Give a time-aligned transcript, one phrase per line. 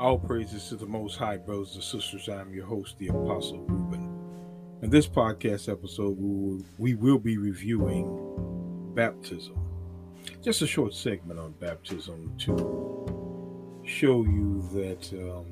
[0.00, 2.26] All praises to the Most High, brothers and sisters.
[2.30, 4.08] I'm your host, the Apostle Ruben.
[4.80, 9.62] In this podcast episode, we will, we will be reviewing baptism.
[10.42, 15.44] Just a short segment on baptism to show you that um,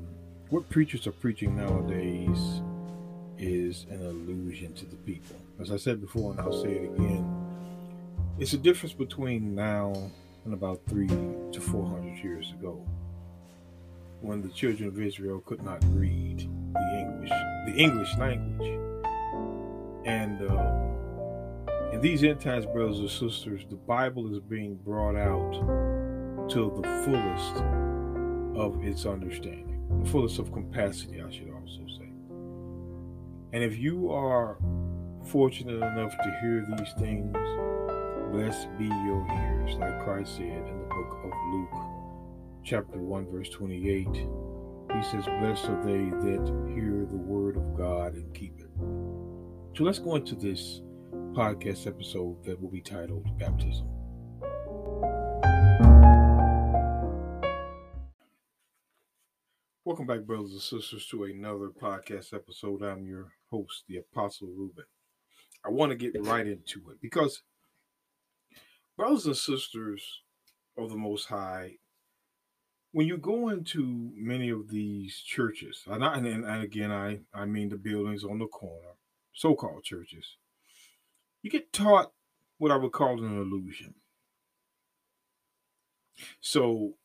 [0.49, 2.63] what preachers are preaching nowadays
[3.37, 5.35] is an illusion to the people.
[5.61, 7.45] As I said before, and I'll say it again,
[8.39, 9.93] it's a difference between now
[10.43, 12.83] and about three to four hundred years ago
[14.21, 16.39] when the children of Israel could not read
[16.73, 18.79] the English, the English language.
[20.05, 25.53] And uh, in these end times, brothers and sisters, the Bible is being brought out
[26.49, 27.63] to the fullest
[28.57, 32.09] of its understanding, the fullest of capacity, I should also say.
[33.53, 34.57] And if you are
[35.25, 37.35] fortunate enough to hear these things,
[38.31, 41.88] blessed be your ears, like Christ said in the book of Luke
[42.63, 48.15] chapter 1, verse 28, he says, Blessed are they that hear the word of God
[48.15, 48.69] and keep it.
[49.77, 50.81] So let's go into this
[51.33, 53.87] podcast episode that will be titled Baptism.
[59.85, 62.83] Welcome back, brothers and sisters, to another podcast episode.
[62.83, 64.85] I'm your host, the Apostle Ruben.
[65.65, 67.41] I want to get right into it because,
[68.95, 70.21] brothers and sisters
[70.77, 71.77] of the Most High,
[72.91, 77.69] when you go into many of these churches, and, I, and, again, I, I mean
[77.69, 78.95] the buildings on the corner,
[79.33, 80.37] so called churches,
[81.41, 82.11] you get taught
[82.57, 83.95] what I would call an illusion.
[86.41, 86.95] So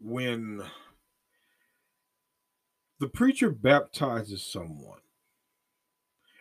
[0.00, 0.62] when
[2.98, 5.00] the preacher baptizes someone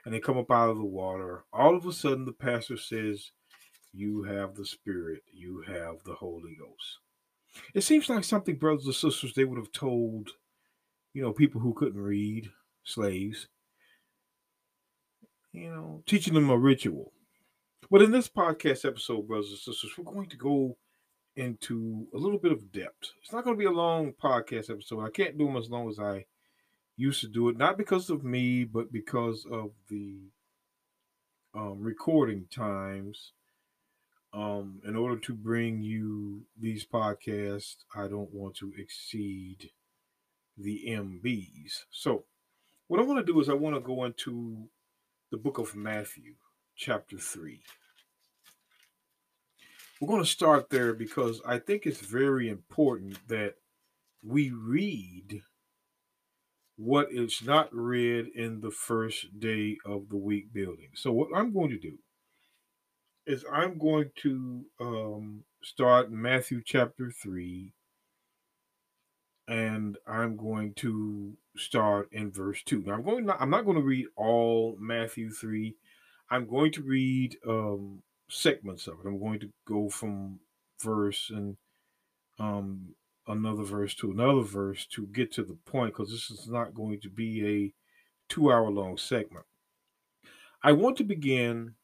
[0.04, 3.32] and they come up out of the water, all of a sudden the pastor says,
[3.94, 7.00] You have the Spirit, you have the Holy Ghost.
[7.74, 10.32] It seems like something brothers and sisters they would have told,
[11.14, 12.50] you know, people who couldn't read,
[12.84, 13.48] slaves,
[15.52, 17.12] you know, teaching them a ritual.
[17.92, 20.78] But in this podcast episode, brothers and sisters, we're going to go
[21.36, 23.12] into a little bit of depth.
[23.22, 25.04] It's not going to be a long podcast episode.
[25.04, 26.26] I can't do them as long as I
[26.98, 30.18] used to do it, not because of me, but because of the
[31.56, 33.32] um, recording times
[34.34, 39.72] um, in order to bring you these podcasts, I don't want to exceed
[40.58, 41.86] the MBs.
[41.90, 42.26] So,
[42.88, 44.68] what I want to do is I want to go into
[45.32, 46.36] the book of Matthew,
[46.76, 47.62] chapter 3.
[50.00, 53.56] We're going to start there because I think it's very important that
[54.24, 55.42] we read
[56.78, 60.90] what is not read in the first day of the week building.
[60.94, 61.98] So, what I'm going to do
[63.30, 67.72] is I'm going to um, start Matthew chapter 3,
[69.48, 72.86] and I'm going to start in verse 2.
[72.88, 75.76] Now, I'm going not, I'm not going to read all Matthew 3.
[76.32, 78.02] I'm going to read um,
[78.32, 79.08] segments of it.
[79.08, 80.40] I'm going to go from
[80.82, 81.56] verse and
[82.40, 82.96] um,
[83.28, 87.00] another verse to another verse to get to the point because this is not going
[87.02, 89.46] to be a two hour long segment.
[90.64, 91.76] I want to begin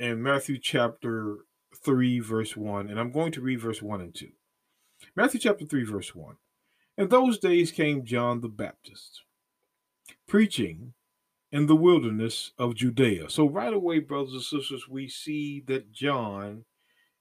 [0.00, 1.40] in Matthew chapter
[1.84, 4.28] 3, verse 1, and I'm going to read verse 1 and 2.
[5.14, 6.36] Matthew chapter 3, verse 1.
[6.96, 9.22] In those days came John the Baptist,
[10.26, 10.94] preaching
[11.52, 13.28] in the wilderness of Judea.
[13.28, 16.64] So, right away, brothers and sisters, we see that John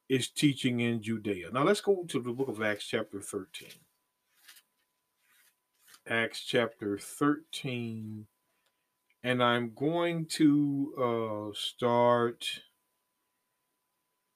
[0.08, 1.52] is teaching in Judea.
[1.52, 3.70] Now, let's go to the book of Acts, chapter 13.
[6.08, 8.26] Acts chapter 13.
[9.22, 12.46] And I'm going to uh, start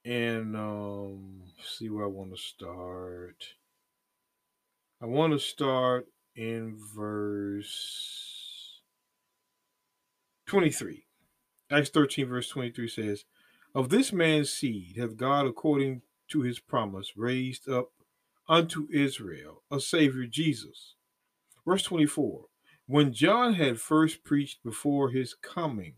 [0.06, 3.46] and um see where I want to start.
[5.02, 8.82] I want to start in verse
[10.48, 11.06] 23.
[11.72, 13.26] Acts 13, verse 23 says,
[13.74, 17.90] Of this man's seed hath God, according to his promise, raised up
[18.48, 20.96] unto Israel a Savior, Jesus.
[21.66, 22.46] Verse 24
[22.86, 25.96] When John had first preached before his coming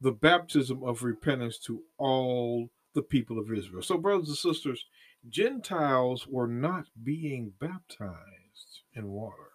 [0.00, 3.82] the baptism of repentance to all the people of Israel.
[3.82, 4.84] So, brothers and sisters,
[5.28, 9.50] Gentiles were not being baptized in water.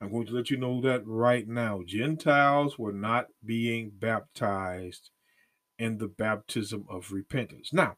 [0.00, 1.80] I'm going to let you know that right now.
[1.86, 5.10] Gentiles were not being baptized
[5.78, 7.72] in the baptism of repentance.
[7.72, 7.96] Now,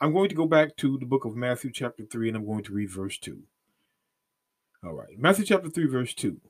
[0.00, 2.64] I'm going to go back to the book of Matthew, chapter 3, and I'm going
[2.64, 3.44] to read verse 2.
[4.84, 6.40] All right, Matthew chapter 3, verse 2.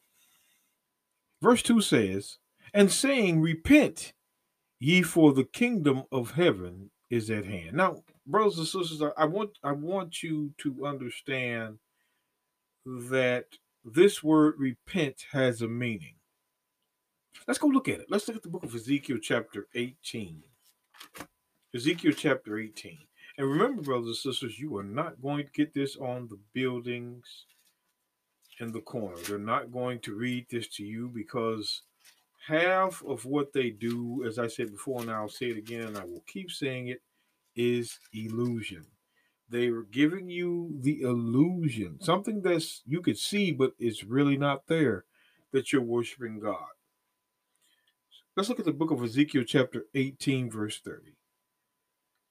[1.41, 2.39] Verse 2 says,
[2.75, 4.15] And saying, Repent
[4.79, 7.77] ye for the kingdom of heaven is at hand.
[7.77, 11.79] Now, brothers and sisters, I want I want you to understand
[12.85, 13.47] that
[13.85, 16.15] this word repent has a meaning.
[17.47, 18.07] Let's go look at it.
[18.09, 20.43] Let's look at the book of Ezekiel, chapter 18.
[21.75, 22.99] Ezekiel, chapter 18.
[23.39, 27.45] And remember, brothers and sisters, you are not going to get this on the buildings
[28.61, 29.17] in the corner.
[29.17, 31.83] They're not going to read this to you because
[32.47, 35.99] half of what they do, as I said before, and I'll say it again, and
[35.99, 37.03] I will keep saying it,
[37.57, 38.87] is illusion.
[39.49, 44.67] They are giving you the illusion, something that's you could see, but it's really not
[44.67, 45.05] there,
[45.53, 46.67] that you're worshiping God.
[48.37, 51.17] Let's look at the book of Ezekiel, chapter 18, verse 30.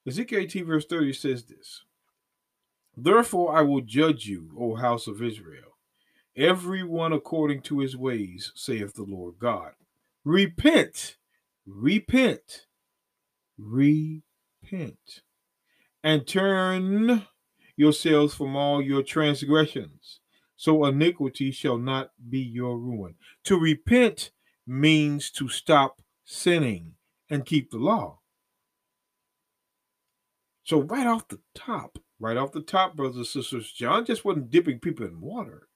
[0.06, 1.82] Ezekiel 18, verse 30 says this
[2.96, 5.76] Therefore I will judge you, O house of Israel,
[6.36, 9.72] every one according to his ways, saith the Lord God.
[10.26, 11.18] Repent,
[11.64, 12.66] repent,
[13.56, 15.22] repent,
[16.02, 17.28] and turn
[17.76, 20.18] yourselves from all your transgressions,
[20.56, 23.14] so iniquity shall not be your ruin.
[23.44, 24.32] To repent
[24.66, 26.94] means to stop sinning
[27.30, 28.18] and keep the law.
[30.64, 34.50] So, right off the top, right off the top, brothers and sisters, John just wasn't
[34.50, 35.68] dipping people in water.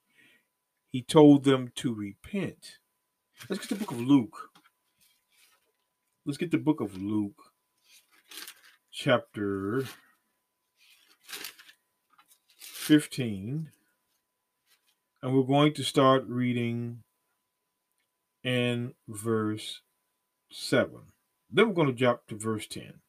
[0.88, 2.78] He told them to repent.
[3.48, 4.50] Let's get the book of Luke.
[6.24, 7.42] Let's get the book of Luke,
[8.92, 9.84] chapter
[12.58, 13.70] 15.
[15.22, 17.02] And we're going to start reading
[18.44, 19.80] in verse
[20.52, 20.90] 7.
[21.50, 23.00] Then we're going to jump to verse 10.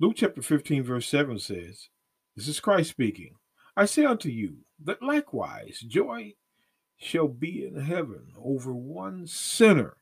[0.00, 1.88] Luke chapter 15, verse 7 says,
[2.34, 3.34] This is Christ speaking.
[3.76, 6.34] I say unto you that likewise joy
[7.00, 9.96] shall be in heaven over one sinner.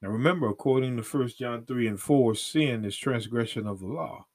[0.00, 4.26] Now remember, according to 1 John 3 and 4, sin is transgression of the law.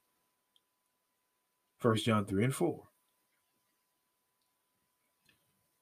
[1.81, 2.83] 1 John 3 and 4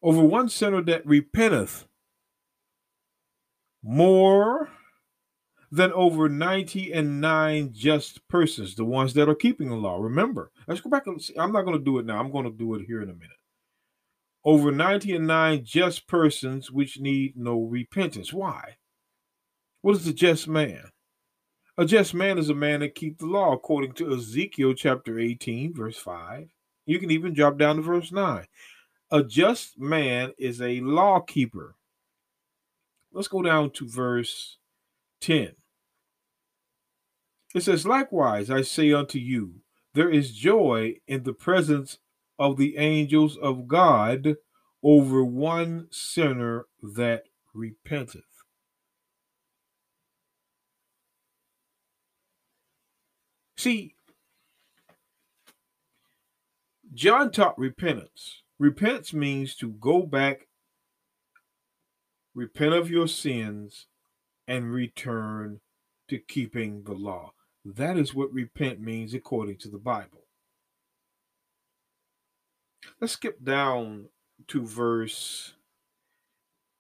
[0.02, 1.86] over one sinner that repenteth
[3.84, 4.70] more
[5.72, 9.98] than over 90 and 9 just persons, the ones that are keeping the law.
[9.98, 11.34] Remember, let's go back and see.
[11.38, 12.20] I'm not going to do it now.
[12.20, 13.41] I'm going to do it here in a minute.
[14.44, 18.34] Over 90 and 9 just persons which need no repentance.
[18.34, 18.78] Why?
[19.82, 20.90] What is a just man?
[21.78, 25.74] A just man is a man that keep the law according to Ezekiel chapter 18,
[25.74, 26.50] verse 5.
[26.86, 28.46] You can even drop down to verse 9.
[29.12, 31.76] A just man is a law keeper.
[33.14, 34.58] Let's go down to verse
[35.22, 35.54] 10.
[37.54, 39.56] It says, Likewise, I say unto you,
[39.94, 41.98] there is joy in the presence
[42.42, 44.36] of the angels of God
[44.82, 48.24] over one sinner that repenteth.
[53.58, 53.94] See,
[56.96, 58.42] John taught repentance.
[58.58, 60.48] Repentance means to go back,
[62.34, 63.86] repent of your sins,
[64.48, 65.60] and return
[66.08, 67.34] to keeping the law.
[67.64, 70.21] That is what repent means according to the Bible.
[73.00, 74.10] Let's skip down
[74.48, 75.54] to verse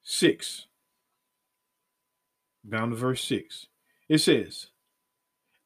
[0.03, 0.67] 6.
[2.67, 3.67] Down to verse 6.
[4.09, 4.67] It says,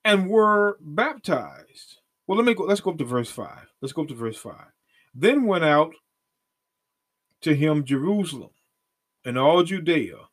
[0.04, 1.98] and were baptized.
[2.28, 3.50] Well, let me go, let's go up to verse 5.
[3.81, 4.54] Let's go up to verse 5.
[5.14, 5.94] Then went out
[7.42, 8.52] to him Jerusalem
[9.24, 10.30] and all Judea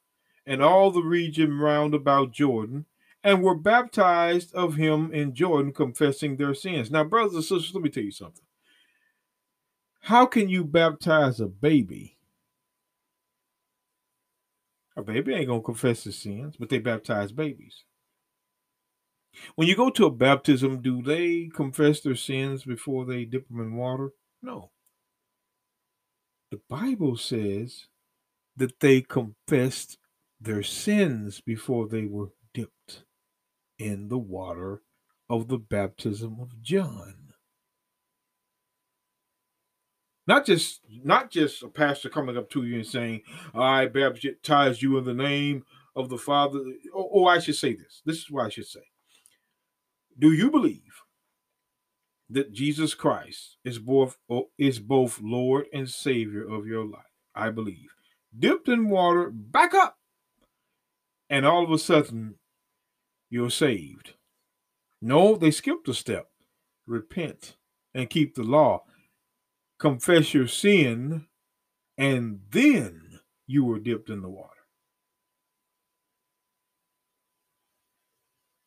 [0.47, 2.87] and all the region round about Jordan,
[3.23, 6.91] and were baptized of him in Jordan, confessing their sins.
[6.91, 8.45] Now, brothers and sisters, let me tell you something.
[10.03, 12.19] How can you baptize a baby?
[14.97, 17.85] A baby ain't gonna confess his sins, but they baptize babies.
[19.55, 23.61] When you go to a baptism, do they confess their sins before they dip them
[23.61, 24.11] in water?
[24.43, 24.73] No.
[26.51, 27.87] The Bible says
[28.57, 29.99] that they confessed
[30.41, 33.05] their sins before they were dipped
[33.79, 34.83] in the water
[35.31, 37.22] of the baptism of John.
[40.27, 43.23] Not just not just a pastor coming up to you and saying,
[43.55, 45.65] I baptize you in the name
[45.97, 46.61] of the Father.
[46.93, 48.03] Or I should say this.
[48.05, 48.85] This is what I should say.
[50.19, 51.03] Do you believe
[52.33, 54.17] that Jesus Christ is both
[54.59, 57.03] is both Lord and Savior of your life.
[57.35, 57.91] I believe.
[58.37, 59.97] Dipped in water, back up.
[61.29, 62.37] And all of a sudden,
[63.31, 64.15] you're saved.
[65.01, 66.29] No, they skipped a step.
[66.87, 67.57] Repent
[67.95, 68.85] and keep the law.
[69.83, 71.27] Confess your sin,
[71.99, 74.51] and then you were dipped in the water.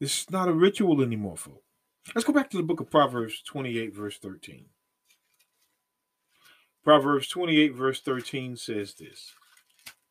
[0.02, 1.64] It's not a ritual anymore, folks.
[2.14, 4.66] Let's go back to the book of Proverbs 28, verse 13.
[6.84, 9.32] Proverbs 28, verse 13 says this.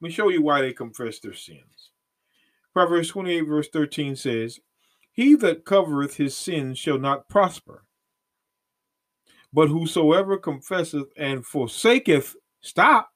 [0.00, 1.90] Let me show you why they confess their sins.
[2.72, 4.58] Proverbs 28, verse 13 says,
[5.12, 7.84] He that covereth his sins shall not prosper,
[9.54, 13.10] but whosoever confesseth and forsaketh, stop,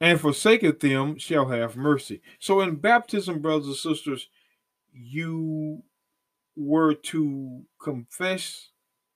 [0.00, 2.22] and forsaketh them shall have mercy.
[2.38, 4.28] So in baptism, brothers and sisters,
[4.92, 5.82] you
[6.54, 8.70] were to confess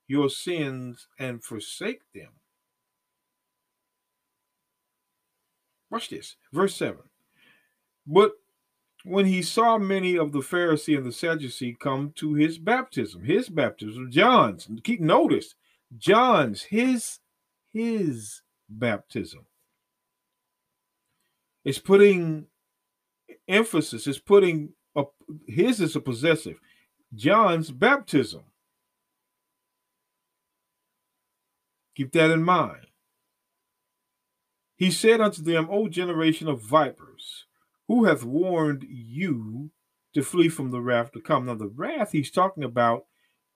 [0.08, 2.30] your sins and forsake them.
[5.88, 6.34] Watch this.
[6.52, 6.98] Verse 7.
[8.08, 8.32] But
[9.04, 13.48] when he saw many of the Pharisee and the Sadducee come to his baptism, his
[13.48, 15.54] baptism, John's, keep notice,
[15.96, 17.18] John's, his,
[17.72, 19.46] his baptism.
[21.64, 22.46] It's putting
[23.48, 25.04] emphasis, it's putting a,
[25.46, 26.58] his is a possessive.
[27.14, 28.42] John's baptism.
[31.94, 32.86] Keep that in mind.
[34.76, 37.44] He said unto them, O generation of vipers,
[37.88, 39.70] who hath warned you
[40.14, 41.46] to flee from the wrath to come?
[41.46, 43.06] Now, the wrath he's talking about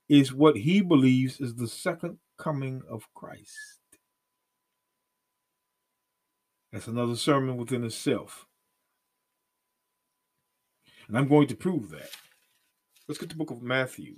[0.08, 3.80] is what he believes is the second coming of Christ.
[6.72, 8.46] That's another sermon within itself.
[11.08, 12.10] And I'm going to prove that.
[13.08, 14.16] Let's get the book of Matthew.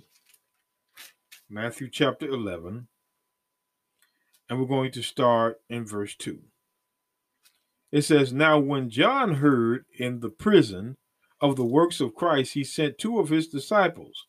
[1.49, 2.87] Matthew chapter 11.
[4.49, 6.39] And we're going to start in verse 2.
[7.91, 10.97] It says, Now when John heard in the prison
[11.41, 14.25] of the works of Christ, he sent two of his disciples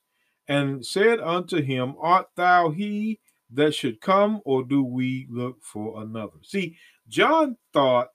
[0.49, 3.21] and said unto him, Art thou he
[3.53, 6.39] that should come, or do we look for another?
[6.43, 6.77] See,
[7.09, 8.09] John thought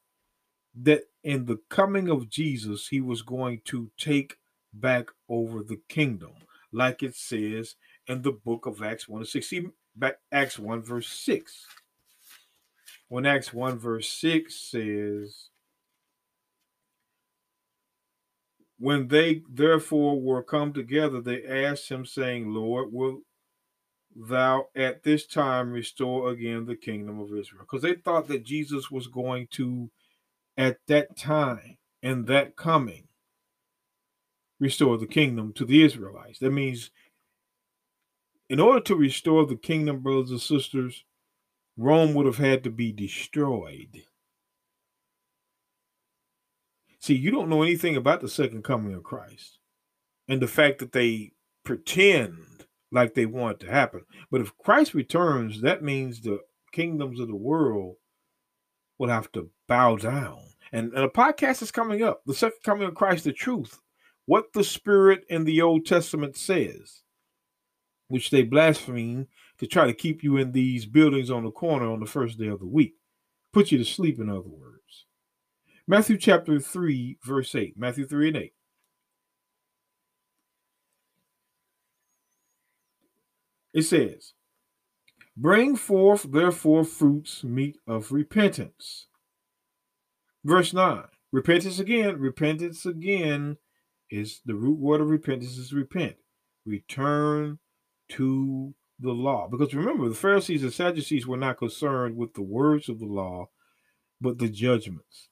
[0.81, 4.37] that in the coming of Jesus, he was going to take
[4.73, 6.33] back over the kingdom,
[6.71, 7.75] like it says
[8.07, 9.47] in the book of Acts 1 and 6.
[9.47, 11.65] See, back Acts 1, verse 6.
[13.07, 15.49] When Acts 1, verse 6 says,
[18.77, 23.21] When they therefore were come together, they asked him, saying, Lord, will
[24.15, 27.61] thou at this time restore again the kingdom of Israel?
[27.61, 29.89] Because they thought that Jesus was going to,
[30.57, 33.07] at that time and that coming,
[34.59, 36.39] restore the kingdom to the Israelites.
[36.39, 36.91] That means,
[38.49, 41.03] in order to restore the kingdom, brothers and sisters,
[41.77, 44.03] Rome would have had to be destroyed.
[46.99, 49.59] See, you don't know anything about the second coming of Christ
[50.27, 54.05] and the fact that they pretend like they want it to happen.
[54.31, 56.39] But if Christ returns, that means the
[56.71, 57.97] kingdoms of the world
[58.97, 60.39] will have to bow down.
[60.71, 63.79] And, and a podcast is coming up the second coming of Christ, the truth
[64.25, 67.03] what the Spirit in the Old Testament says,
[68.07, 69.27] which they blaspheme
[69.59, 72.47] to try to keep you in these buildings on the corner on the first day
[72.47, 72.95] of the week.
[73.53, 75.05] Put you to sleep, in other words.
[75.87, 77.77] Matthew chapter 3, verse 8.
[77.77, 78.53] Matthew 3 and 8.
[83.73, 84.33] It says,
[85.37, 89.07] Bring forth therefore fruits meet of repentance.
[90.45, 91.03] Verse 9.
[91.31, 93.57] Repentance again, repentance again
[94.09, 96.15] is the root word of repentance is repent.
[96.65, 97.59] Return
[98.11, 99.47] to the law.
[99.47, 103.49] Because remember, the Pharisees and Sadducees were not concerned with the words of the law,
[104.21, 105.29] but the judgments.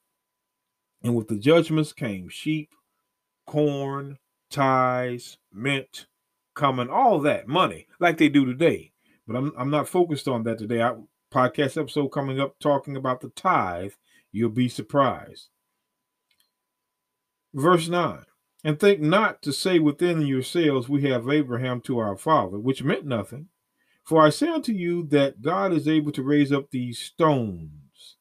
[1.02, 2.70] And with the judgments came sheep,
[3.46, 4.18] corn,
[4.50, 6.06] tithes, mint,
[6.54, 8.92] common, all that money, like they do today.
[9.26, 10.82] But I'm I'm not focused on that today.
[10.82, 10.94] I
[11.32, 13.92] podcast episode coming up talking about the tithe.
[14.30, 15.48] You'll be surprised.
[17.52, 18.24] Verse 9.
[18.64, 23.04] And think not to say within yourselves, We have Abraham to our father, which meant
[23.04, 23.48] nothing.
[24.04, 28.16] For I say unto you that God is able to raise up these stones,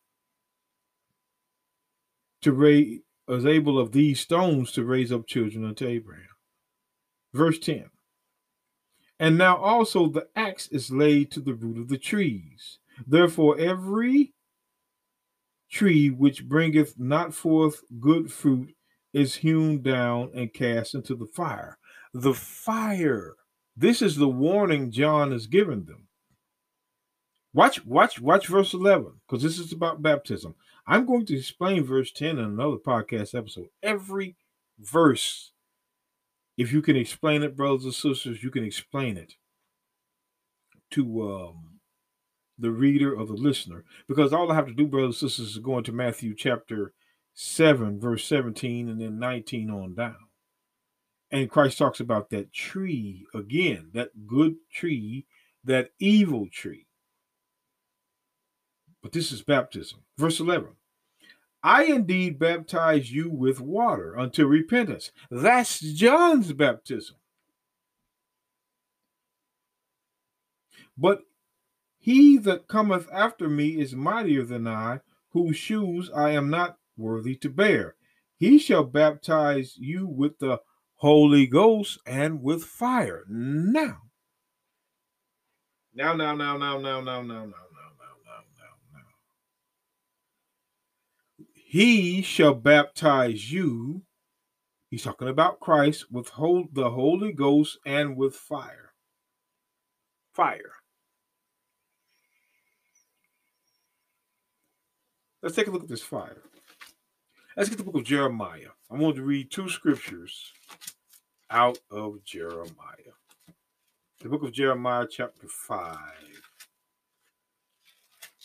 [2.42, 6.28] to raise, is able of these stones to raise up children unto Abraham.
[7.34, 7.90] Verse 10
[9.20, 12.80] And now also the axe is laid to the root of the trees.
[13.06, 14.34] Therefore, every
[15.70, 18.74] tree which bringeth not forth good fruit
[19.12, 21.78] is hewn down and cast into the fire.
[22.14, 23.36] The fire.
[23.76, 26.08] This is the warning John is giving them.
[27.54, 30.56] Watch, watch, watch verse 11, because this is about baptism.
[30.88, 33.68] I'm going to explain verse 10 in another podcast episode.
[33.82, 34.36] Every
[34.80, 35.52] verse,
[36.58, 39.36] if you can explain it, brothers and sisters, you can explain it
[40.92, 41.80] to um,
[42.58, 43.86] the reader or the listener.
[44.08, 46.94] Because all I have to do, brothers and sisters, is go into Matthew chapter
[47.34, 50.16] 7, verse 17, and then 19 on down.
[51.34, 55.26] And Christ talks about that tree again, that good tree,
[55.64, 56.86] that evil tree.
[59.02, 60.02] But this is baptism.
[60.16, 60.70] Verse 11
[61.64, 65.12] I indeed baptize you with water unto repentance.
[65.32, 67.16] That's John's baptism.
[70.96, 71.22] But
[71.98, 75.00] he that cometh after me is mightier than I,
[75.30, 77.96] whose shoes I am not worthy to bear.
[78.38, 80.60] He shall baptize you with the
[81.04, 83.26] Holy Ghost and with fire.
[83.28, 83.98] Now,
[85.94, 89.06] now, now, now, now, now, now, now, now, now, now, now, now.
[91.54, 94.04] He shall baptize you.
[94.90, 98.94] He's talking about Christ with hold the Holy Ghost and with fire.
[100.34, 100.72] Fire.
[105.42, 106.44] Let's take a look at this fire.
[107.58, 108.70] Let's get the book of Jeremiah.
[108.92, 110.52] I want to read two scriptures
[111.50, 113.14] out of Jeremiah.
[114.22, 115.98] The book of Jeremiah, chapter 5.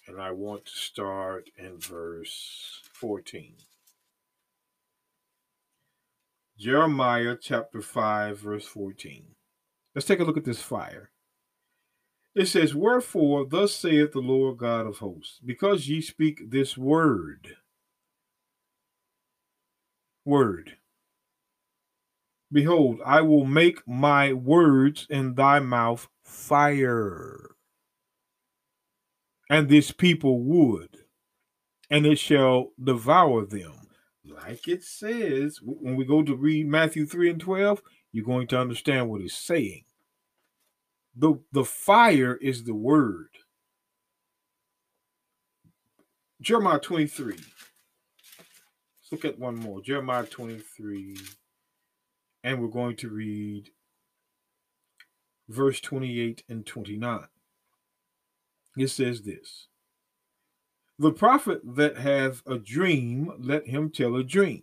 [0.07, 3.55] And I want to start in verse 14.
[6.59, 9.27] Jeremiah chapter 5, verse 14.
[9.95, 11.11] Let's take a look at this fire.
[12.35, 17.57] It says, Wherefore, thus saith the Lord God of hosts, because ye speak this word.
[20.29, 20.77] Word.
[22.53, 27.57] Behold, I will make my words in thy mouth fire,
[29.49, 30.99] and this people wood,
[31.89, 33.89] and it shall devour them.
[34.23, 37.81] Like it says, when we go to read Matthew 3 and 12,
[38.13, 39.85] you're going to understand what it's saying.
[41.17, 43.31] The, the fire is the word.
[46.43, 47.37] Jeremiah 23.
[49.11, 49.81] Look at one more.
[49.81, 51.17] Jeremiah 23.
[52.45, 53.71] And we're going to read
[55.49, 57.21] verse 28 and 29.
[58.77, 59.69] It says this
[60.99, 64.63] The prophet that hath a dream, let him tell a dream.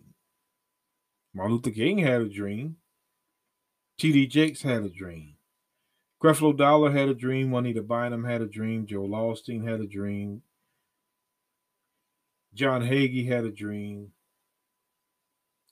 [1.34, 2.76] Martin Luther King had a dream.
[3.98, 4.26] T.D.
[4.26, 5.34] Jakes had a dream.
[6.22, 7.50] Creflo Dollar had a dream.
[7.50, 8.86] Juanita Bynum had a dream.
[8.86, 10.42] Joel Osteen had a dream.
[12.54, 14.12] John Hagee had a dream.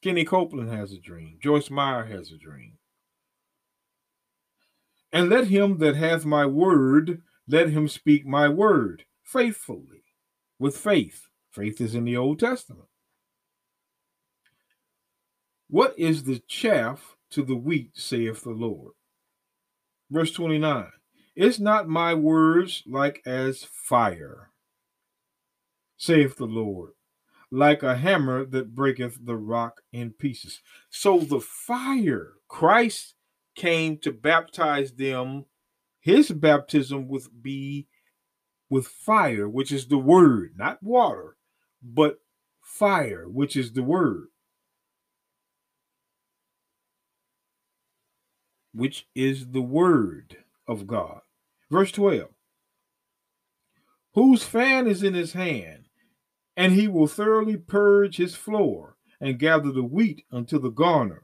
[0.05, 1.39] Kenny Copeland has a dream.
[1.43, 2.75] Joyce Meyer has a dream.
[5.11, 10.05] And let him that hath my word, let him speak my word faithfully,
[10.59, 11.29] with faith.
[11.51, 12.89] Faith is in the Old Testament.
[15.69, 18.93] What is the chaff to the wheat, saith the Lord?
[20.11, 20.87] Verse 29
[21.35, 24.51] Is not my words like as fire,
[25.97, 26.91] saith the Lord,
[27.55, 30.61] like a hammer that breaketh the rock in pieces.
[30.91, 33.15] So the fire, Christ
[33.55, 35.45] came to baptize them.
[36.01, 37.87] His baptism would be
[38.69, 41.37] with fire, which is the word, not water,
[41.83, 42.19] but
[42.61, 44.29] fire, which is the word.
[48.75, 50.37] which is the word
[50.67, 51.21] of God.
[51.71, 52.29] Verse 12
[54.15, 55.84] Whose fan is in his hand,
[56.57, 61.23] and he will thoroughly purge his floor and gather the wheat unto the garner.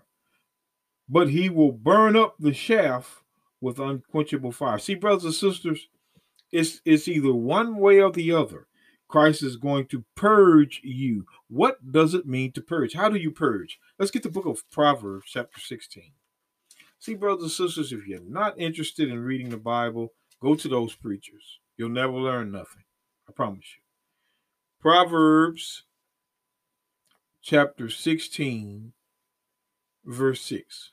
[1.08, 3.22] But he will burn up the chaff
[3.60, 4.78] with unquenchable fire.
[4.78, 5.88] See, brothers and sisters,
[6.52, 8.66] it's, it's either one way or the other.
[9.08, 11.26] Christ is going to purge you.
[11.48, 12.94] What does it mean to purge?
[12.94, 13.78] How do you purge?
[13.98, 16.12] Let's get the book of Proverbs, chapter 16.
[17.00, 20.94] See, brothers and sisters, if you're not interested in reading the Bible, go to those
[20.94, 21.58] preachers.
[21.76, 22.84] You'll never learn nothing.
[23.28, 23.89] I promise you.
[24.80, 25.82] Proverbs
[27.42, 28.92] chapter 16,
[30.06, 30.92] verse 6.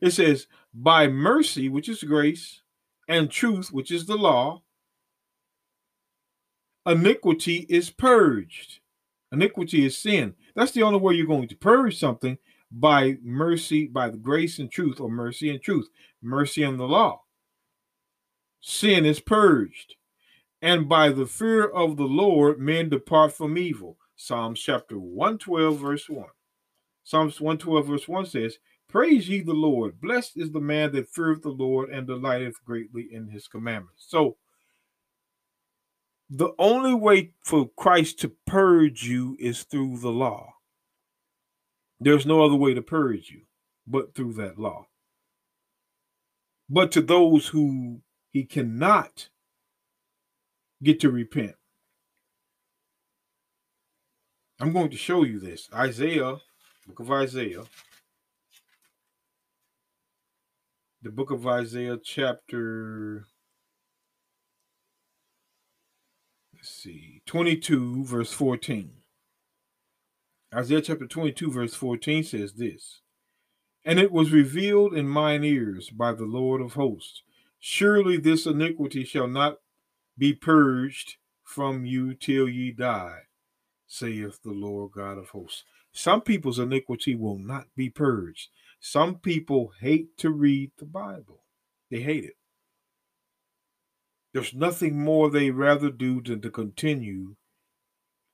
[0.00, 2.62] It says, By mercy, which is grace,
[3.06, 4.62] and truth, which is the law,
[6.84, 8.80] iniquity is purged.
[9.30, 10.34] Iniquity is sin.
[10.56, 12.36] That's the only way you're going to purge something
[12.72, 15.88] by mercy, by the grace and truth, or mercy and truth,
[16.20, 17.22] mercy and the law.
[18.60, 19.94] Sin is purged.
[20.62, 23.98] And by the fear of the Lord, men depart from evil.
[24.14, 26.24] Psalms chapter 112, verse 1.
[27.02, 30.00] Psalms 112, verse 1 says, Praise ye the Lord.
[30.00, 34.04] Blessed is the man that feareth the Lord and delighteth greatly in his commandments.
[34.06, 34.36] So,
[36.30, 40.54] the only way for Christ to purge you is through the law.
[41.98, 43.42] There's no other way to purge you
[43.86, 44.86] but through that law.
[46.70, 49.28] But to those who he cannot
[50.82, 51.54] get to repent,
[54.60, 55.68] I'm going to show you this.
[55.74, 56.36] Isaiah,
[56.86, 57.64] book of Isaiah,
[61.02, 63.24] the book of Isaiah, chapter
[66.54, 68.92] let's see, 22, verse 14.
[70.54, 73.00] Isaiah chapter 22, verse 14 says this
[73.84, 77.22] And it was revealed in mine ears by the Lord of hosts,
[77.58, 79.56] surely this iniquity shall not
[80.18, 83.20] be purged from you till ye die,
[83.86, 85.64] saith the Lord God of hosts.
[85.92, 88.48] Some people's iniquity will not be purged.
[88.80, 91.44] Some people hate to read the Bible,
[91.90, 92.36] they hate it.
[94.32, 97.36] There's nothing more they rather do than to continue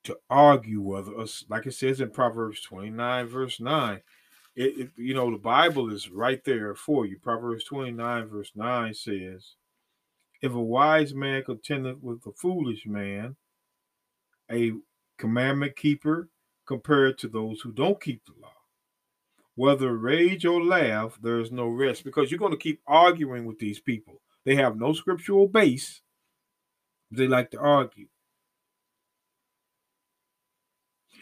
[0.05, 4.01] to argue whether us, like it says in Proverbs 29, verse 9.
[4.55, 7.19] It, it, you know, the Bible is right there for you.
[7.19, 9.55] Proverbs 29, verse 9 says,
[10.41, 13.37] If a wise man contendeth with a foolish man,
[14.51, 14.73] a
[15.19, 16.29] commandment keeper
[16.67, 18.53] compared to those who don't keep the law.
[19.57, 23.59] Whether rage or laugh, there is no rest because you're going to keep arguing with
[23.59, 24.21] these people.
[24.45, 26.01] They have no scriptural base.
[27.11, 28.07] They like to argue.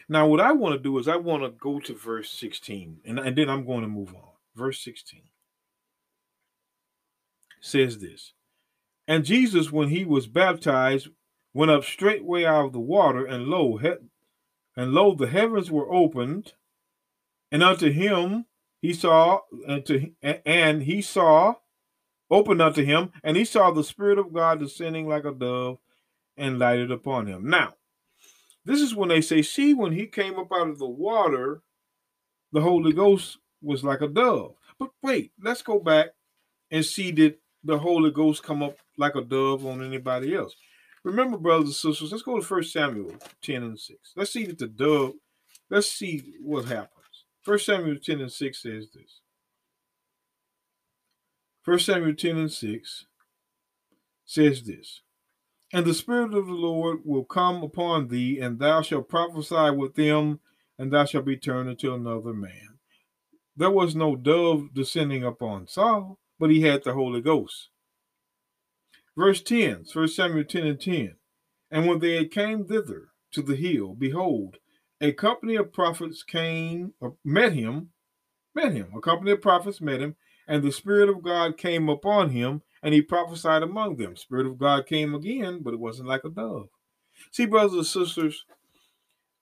[0.09, 3.19] Now, what I want to do is I want to go to verse 16, and,
[3.19, 4.29] and then I'm going to move on.
[4.55, 5.23] Verse 16
[7.59, 8.33] says this
[9.07, 11.09] And Jesus, when he was baptized,
[11.53, 13.93] went up straightway out of the water, and lo, he-
[14.75, 16.53] and lo, the heavens were opened,
[17.51, 18.45] and unto him
[18.81, 21.55] he saw, and he saw,
[22.29, 25.79] opened unto him, and he saw the Spirit of God descending like a dove
[26.35, 27.49] and lighted upon him.
[27.49, 27.75] Now,
[28.65, 31.61] this is when they say, see, when he came up out of the water,
[32.51, 34.55] the Holy Ghost was like a dove.
[34.77, 36.07] But wait, let's go back
[36.69, 40.55] and see did the Holy Ghost come up like a dove on anybody else.
[41.03, 44.13] Remember, brothers and sisters, let's go to First Samuel 10 and 6.
[44.15, 45.13] Let's see that the dove,
[45.69, 46.91] let's see what happens.
[47.43, 49.21] First Samuel 10 and 6 says this.
[51.63, 53.05] First Samuel 10 and 6
[54.25, 55.01] says this.
[55.73, 59.95] And the Spirit of the Lord will come upon thee, and thou shalt prophesy with
[59.95, 60.39] them,
[60.77, 62.79] and thou shalt be turned into another man.
[63.55, 67.69] There was no dove descending upon Saul, but he had the Holy Ghost.
[69.17, 71.15] Verse 10, 1 Samuel 10 and 10.
[71.71, 74.57] And when they came thither to the hill, behold,
[75.01, 77.89] a company of prophets came, uh, met him,
[78.53, 78.91] met him.
[78.95, 80.15] A company of prophets met him,
[80.47, 84.15] and the Spirit of God came upon him, and he prophesied among them.
[84.15, 86.69] Spirit of God came again, but it wasn't like a dove.
[87.31, 88.45] See, brothers and sisters,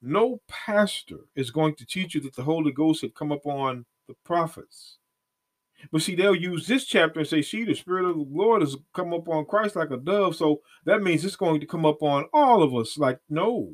[0.02, 4.16] no pastor is going to teach you that the Holy Ghost had come upon the
[4.24, 5.00] prophets.
[5.92, 8.76] But see, they'll use this chapter and say, see, the Spirit of the Lord has
[8.94, 10.36] come up on Christ like a dove.
[10.36, 12.98] So that means it's going to come up on all of us.
[12.98, 13.74] Like, no.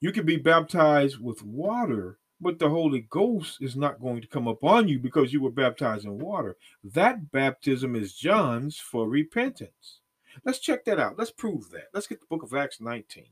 [0.00, 4.46] You can be baptized with water, but the Holy Ghost is not going to come
[4.46, 6.56] upon you because you were baptized in water.
[6.82, 10.00] That baptism is John's for repentance.
[10.44, 11.18] Let's check that out.
[11.18, 11.88] Let's prove that.
[11.92, 13.24] Let's get the book of Acts 19.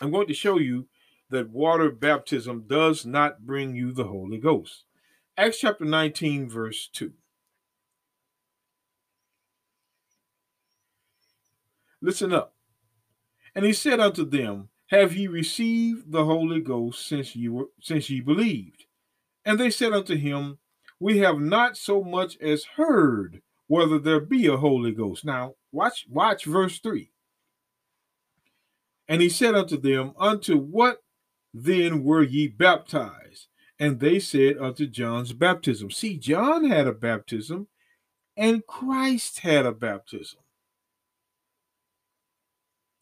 [0.00, 0.86] I'm going to show you
[1.28, 4.84] that water baptism does not bring you the Holy Ghost.
[5.40, 7.14] Acts chapter 19, verse 2.
[12.02, 12.54] Listen up.
[13.54, 18.10] And he said unto them, Have ye received the Holy Ghost since ye were since
[18.10, 18.84] ye believed?
[19.42, 20.58] And they said unto him,
[20.98, 25.24] We have not so much as heard whether there be a Holy Ghost.
[25.24, 27.12] Now watch, watch verse 3.
[29.08, 31.02] And he said unto them, Unto what
[31.54, 33.46] then were ye baptized?
[33.80, 35.90] And they said unto John's baptism.
[35.90, 37.68] See, John had a baptism,
[38.36, 40.40] and Christ had a baptism.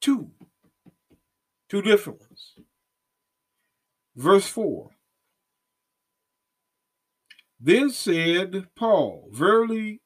[0.00, 0.30] Two.
[1.68, 2.54] Two different ones.
[4.14, 4.90] Verse 4.
[7.60, 10.00] Then said Paul, Verily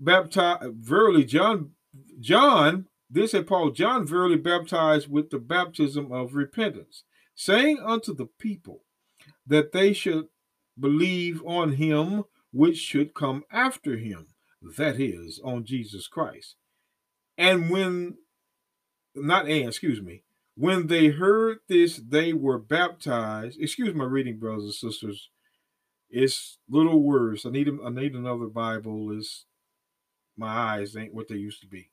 [0.00, 1.70] baptized, verily John,
[2.18, 7.04] John, then said Paul, John verily baptized with the baptism of repentance,
[7.36, 8.82] saying unto the people,
[9.46, 10.26] that they should
[10.78, 14.28] believe on him which should come after him,
[14.78, 16.56] that is, on Jesus Christ.
[17.36, 18.16] And when,
[19.14, 20.22] not and, excuse me,
[20.56, 23.60] when they heard this, they were baptized.
[23.60, 25.28] Excuse my reading, brothers and sisters.
[26.08, 27.44] It's little words.
[27.44, 29.10] I need I need another Bible.
[29.10, 29.44] Is
[30.36, 31.90] my eyes ain't what they used to be.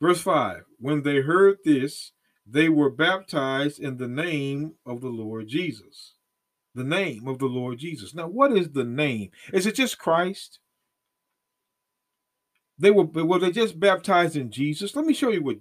[0.00, 2.12] Verse 5 When they heard this,
[2.46, 6.14] they were baptized in the name of the Lord Jesus.
[6.74, 8.14] The name of the Lord Jesus.
[8.14, 9.30] Now, what is the name?
[9.52, 10.60] Is it just Christ?
[12.78, 14.96] They were were they just baptized in Jesus?
[14.96, 15.58] Let me show you what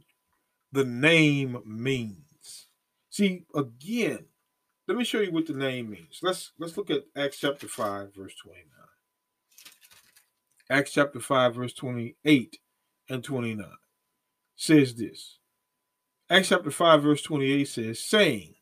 [0.72, 2.68] the name means.
[3.10, 4.26] See, again,
[4.88, 6.20] let me show you what the name means.
[6.22, 8.64] Let's let's look at Acts chapter 5, verse 29.
[10.70, 12.60] Acts chapter 5, verse 28
[13.10, 13.66] and 29
[14.56, 15.39] says this.
[16.32, 18.54] Acts chapter 5, verse 28 says, saying,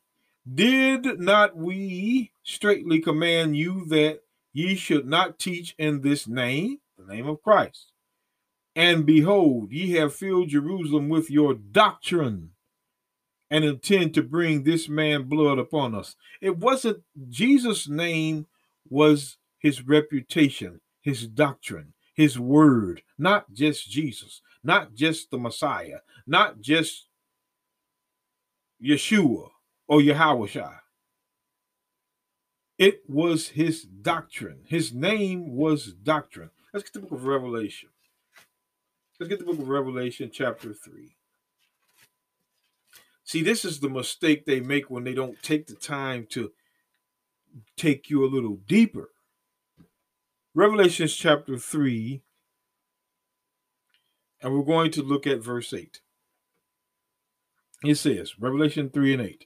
[0.50, 4.20] Did not we straightly command you that
[4.54, 7.92] ye should not teach in this name, the name of Christ?
[8.74, 12.52] And behold, ye have filled Jerusalem with your doctrine
[13.50, 16.16] and intend to bring this man blood upon us.
[16.40, 18.46] It wasn't Jesus' name
[18.88, 26.62] was his reputation, his doctrine, his word, not just Jesus, not just the Messiah, not
[26.62, 27.07] just
[28.82, 29.50] Yeshua
[29.86, 30.70] or Yahweh.
[32.78, 34.60] It was his doctrine.
[34.66, 36.50] His name was doctrine.
[36.72, 37.88] Let's get the book of Revelation.
[39.18, 41.16] Let's get the book of Revelation, chapter 3.
[43.24, 46.52] See, this is the mistake they make when they don't take the time to
[47.76, 49.10] take you a little deeper.
[50.54, 52.22] Revelations chapter 3,
[54.40, 56.00] and we're going to look at verse 8.
[57.84, 59.44] It says, Revelation 3 and 8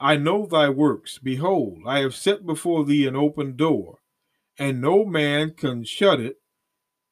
[0.00, 1.18] I know thy works.
[1.18, 3.98] Behold, I have set before thee an open door,
[4.58, 6.36] and no man can shut it,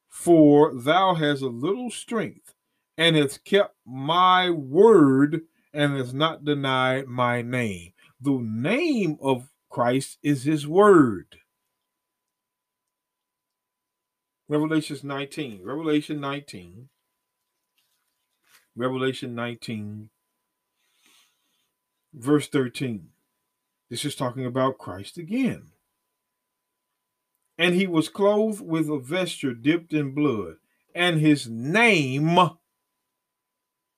[0.09, 2.53] for thou hast a little strength,
[2.97, 5.41] and hast kept my word,
[5.73, 7.91] and hast not denied my name.
[8.21, 11.37] The name of Christ is his word.
[14.47, 15.61] Revelation 19.
[15.61, 16.89] Revelation 19.
[18.77, 20.11] Revelation 19,
[22.13, 23.09] verse 13.
[23.89, 25.67] This is talking about Christ again.
[27.57, 30.55] And he was clothed with a vesture dipped in blood,
[30.93, 32.37] and his name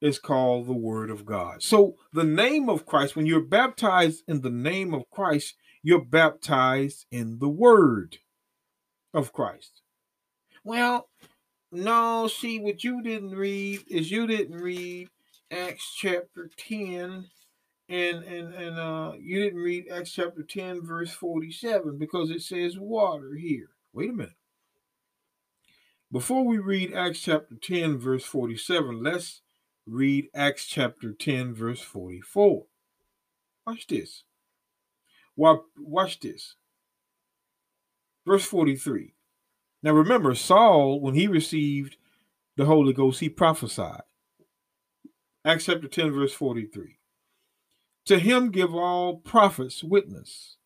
[0.01, 1.61] is called the Word of God.
[1.61, 7.05] So, the name of Christ, when you're baptized in the name of Christ, you're baptized
[7.11, 8.17] in the Word
[9.13, 9.81] of Christ.
[10.63, 11.09] Well,
[11.71, 15.09] no, see, what you didn't read is you didn't read
[15.51, 17.25] Acts chapter 10
[17.89, 22.77] and and and uh you didn't read Acts chapter 10 verse 47 because it says
[22.77, 23.69] water here.
[23.91, 24.33] Wait a minute.
[26.11, 29.41] Before we read Acts chapter 10 verse 47, let's
[29.85, 32.65] read Acts chapter 10 verse 44.
[33.65, 34.23] Watch this.
[35.35, 36.55] Watch this.
[38.25, 39.13] Verse 43.
[39.81, 41.95] Now remember, Saul, when he received
[42.57, 44.01] the Holy Ghost, he prophesied.
[45.45, 46.98] Acts chapter 10, verse 43.
[48.05, 50.57] To him give all prophets witness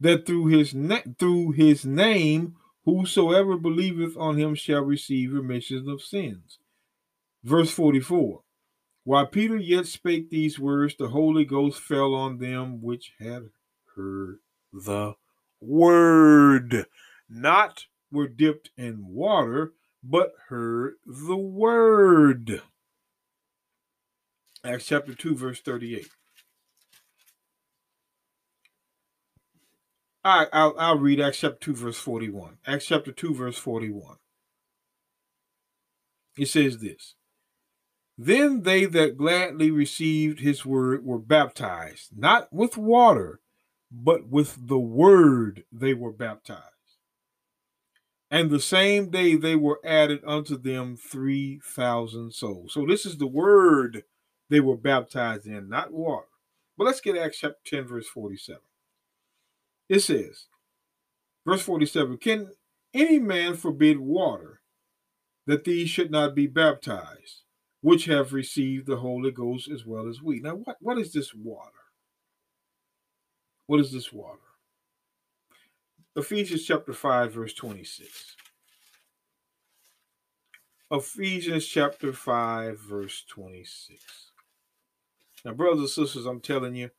[0.00, 6.02] that through his na- through his name whosoever believeth on him shall receive remission of
[6.02, 6.58] sins.
[7.42, 8.42] Verse 44.
[9.04, 13.50] While Peter yet spake these words, the Holy Ghost fell on them which had
[13.94, 14.38] heard
[14.72, 15.14] the
[15.60, 16.86] word,
[17.28, 22.62] not were dipped in water, but heard the word.
[24.66, 26.08] Acts chapter 2, verse 38.
[30.24, 32.58] All right, I'll, I'll read Acts chapter 2, verse 41.
[32.66, 34.16] Acts chapter 2, verse 41.
[36.36, 37.14] It says this
[38.18, 43.40] Then they that gladly received his word were baptized, not with water,
[43.92, 46.62] but with the word they were baptized.
[48.32, 52.72] And the same day they were added unto them 3,000 souls.
[52.72, 54.02] So this is the word
[54.48, 56.26] they were baptized in, not water.
[56.76, 58.60] But let's get Acts chapter 10, verse 47.
[59.88, 60.46] It says,
[61.46, 62.50] verse 47 Can
[62.94, 64.60] any man forbid water
[65.46, 67.42] that these should not be baptized,
[67.80, 70.40] which have received the Holy Ghost as well as we?
[70.40, 71.70] Now, what, what is this water?
[73.66, 74.40] What is this water?
[76.14, 78.36] Ephesians chapter 5, verse 26.
[80.90, 84.25] Ephesians chapter 5, verse 26.
[85.46, 86.90] Now, brothers and sisters, I'm telling you,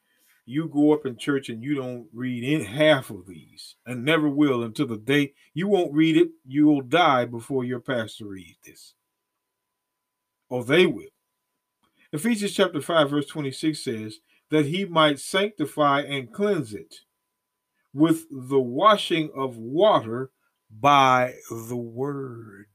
[0.46, 4.30] you go up in church and you don't read in half of these and never
[4.30, 8.94] will until the day you won't read it, you'll die before your pastor reads this.
[10.48, 11.10] Or they will.
[12.14, 17.02] Ephesians chapter 5, verse 26 says, that he might sanctify and cleanse it
[17.94, 20.32] with the washing of water
[20.72, 22.68] by the word.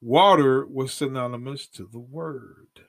[0.00, 2.87] Water was synonymous to the word.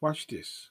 [0.00, 0.70] Watch this.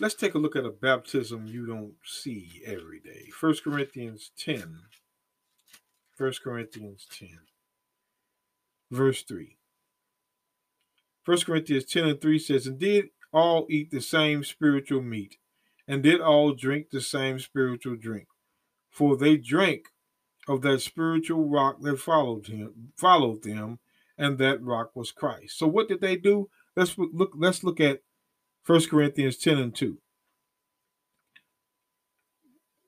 [0.00, 3.30] Let's take a look at a baptism you don't see every day.
[3.40, 4.80] 1 Corinthians 10.
[6.18, 7.28] 1 Corinthians 10,
[8.90, 9.56] verse 3.
[11.24, 15.36] 1 Corinthians 10 and 3 says, And did all eat the same spiritual meat,
[15.86, 18.26] and did all drink the same spiritual drink.
[18.90, 19.90] for they drank
[20.48, 23.78] of that spiritual rock that followed him, followed them,
[24.16, 25.56] and that rock was Christ.
[25.56, 26.48] So what did they do?
[26.78, 27.32] Let's look.
[27.36, 28.00] Let's look at
[28.66, 29.98] 1 Corinthians 10 and 2.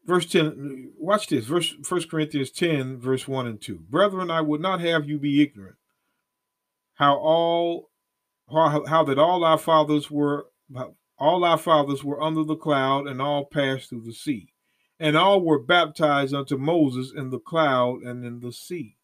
[0.06, 1.44] Verse 10, watch this.
[1.44, 3.80] Verse 1 Corinthians 10, verse 1 and 2.
[3.88, 5.76] Brethren, I would not have you be ignorant
[7.00, 7.90] how all
[8.50, 10.46] how, how that all our fathers were
[11.18, 14.52] all our fathers were under the cloud and all passed through the sea
[14.98, 18.96] and all were baptized unto Moses in the cloud and in the sea.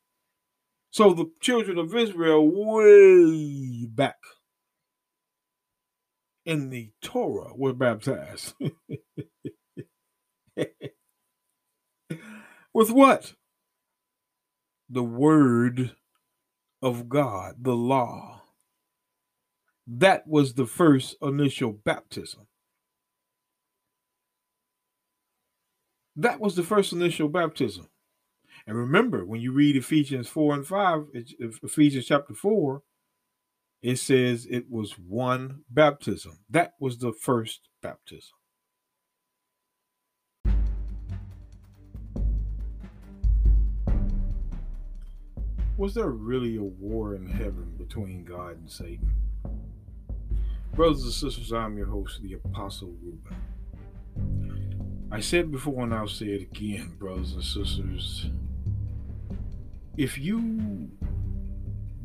[0.91, 4.19] So the children of Israel, way back
[6.47, 8.55] in the Torah, were baptized.
[12.73, 13.35] With what?
[14.89, 15.97] The word
[16.81, 18.43] of God, the law.
[19.87, 22.47] That was the first initial baptism.
[26.15, 27.89] That was the first initial baptism.
[28.67, 31.07] And remember, when you read Ephesians 4 and 5,
[31.63, 32.83] Ephesians chapter 4,
[33.83, 36.39] it says it was one baptism.
[36.51, 38.33] That was the first baptism.
[45.77, 49.15] Was there really a war in heaven between God and Satan?
[50.75, 53.37] Brothers and sisters, I'm your host, the Apostle Reuben.
[55.11, 58.31] I said before and I'll say it again, brothers and sisters.
[59.97, 60.91] If you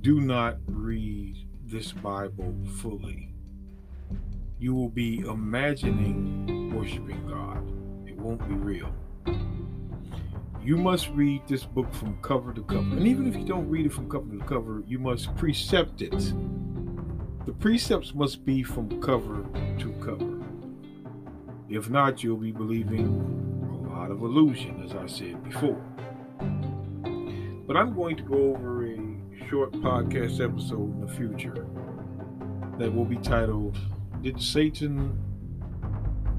[0.01, 3.33] do not read this Bible fully,
[4.59, 7.65] you will be imagining worshiping God.
[8.05, 8.93] It won't be real.
[10.61, 12.81] You must read this book from cover to cover.
[12.81, 16.33] And even if you don't read it from cover to cover, you must precept it.
[17.45, 19.45] The precepts must be from cover
[19.79, 20.43] to cover.
[21.69, 23.07] If not, you'll be believing
[23.87, 25.81] a lot of illusion, as I said before.
[27.65, 28.83] But I'm going to go over
[29.51, 31.67] short podcast episode in the future
[32.79, 33.77] that will be titled
[34.21, 35.13] Did Satan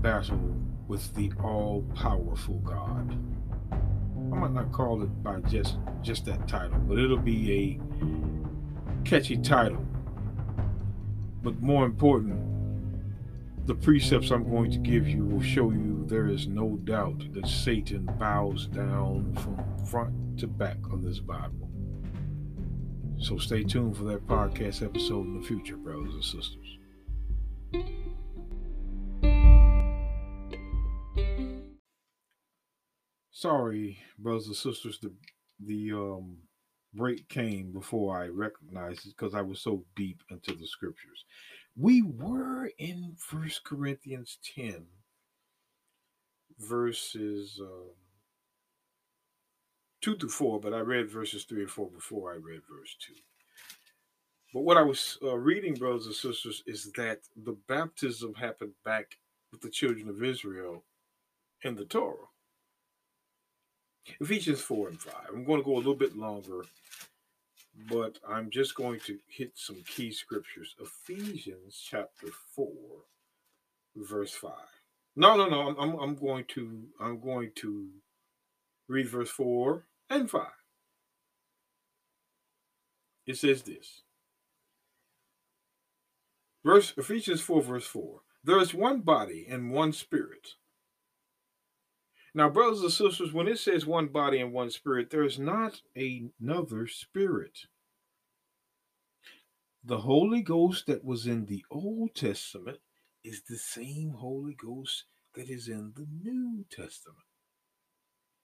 [0.01, 0.57] Battle
[0.89, 3.15] with the All Powerful God?
[3.71, 9.37] I might not call it by just just that title, but it'll be a catchy
[9.37, 9.87] title.
[11.43, 12.41] But more important,
[13.67, 17.47] the precepts I'm going to give you will show you there is no doubt that
[17.47, 21.72] Satan bows down from front to back on this Bible.
[23.23, 26.79] So stay tuned for that podcast episode in the future, brothers and sisters.
[33.31, 35.13] Sorry, brothers and sisters, the
[35.65, 36.39] the um
[36.95, 41.25] break came before I recognized it because I was so deep into the scriptures.
[41.77, 44.85] We were in First Corinthians 10,
[46.59, 47.91] verses um,
[50.03, 53.15] 2 to 4, but I read verses 3 and 4 before I read verse 2.
[54.55, 59.19] But what I was uh, reading, brothers and sisters, is that the baptism happened back
[59.51, 60.85] with the children of Israel
[61.63, 62.17] in the Torah.
[64.21, 65.15] Ephesians 4 and 5.
[65.33, 66.65] I'm going to go a little bit longer
[67.89, 70.75] but I'm just going to hit some key scriptures.
[70.81, 72.69] Ephesians chapter 4,
[73.97, 74.53] verse 5.
[75.17, 75.75] No, no, no.
[75.79, 77.89] I'm, I'm going to I'm going to
[78.89, 80.43] read verse 4 and 5.
[83.27, 84.03] It says this.
[86.65, 88.21] Verse Ephesians 4, verse 4.
[88.45, 90.55] There is one body and one spirit.
[92.35, 95.83] Now, brothers and sisters, when it says one body and one spirit, there is not
[95.95, 97.67] another spirit.
[99.85, 102.79] The Holy Ghost that was in the Old Testament
[103.23, 107.25] is the same Holy Ghost that is in the New Testament.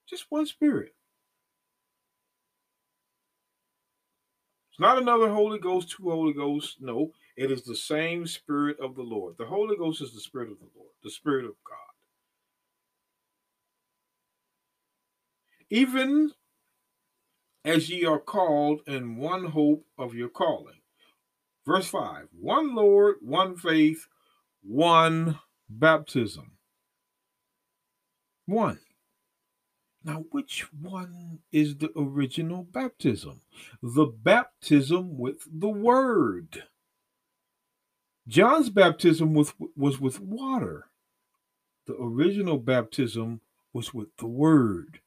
[0.07, 0.93] Just one spirit.
[4.79, 6.77] Not another Holy Ghost, two Holy Ghosts.
[6.79, 9.35] No, it is the same Spirit of the Lord.
[9.37, 11.89] The Holy Ghost is the Spirit of the Lord, the Spirit of God.
[15.69, 16.31] even
[17.65, 20.81] as ye are called in one hope of your calling.
[21.65, 24.07] Verse 5 one Lord, one faith,
[24.63, 26.53] one baptism.
[28.45, 28.79] One.
[30.03, 33.41] Now, which one is the original baptism?
[33.81, 36.63] The baptism with the Word.
[38.27, 40.87] John's baptism was, was with water.
[41.85, 43.41] The original baptism
[43.73, 45.01] was with the Word.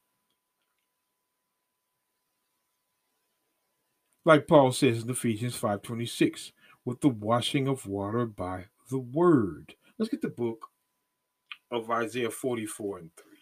[4.25, 6.51] like Paul says in Ephesians 5:26,
[6.85, 9.75] with the washing of water by the word.
[9.97, 10.69] Let's get the book
[11.71, 13.32] of Isaiah 44 and 3.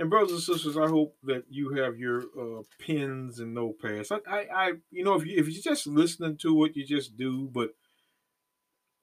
[0.00, 4.10] And brothers and sisters, I hope that you have your uh, pens and notepads.
[4.10, 7.18] I, I, I, you know, if you if you're just listening to it, you just
[7.18, 7.50] do.
[7.52, 7.74] But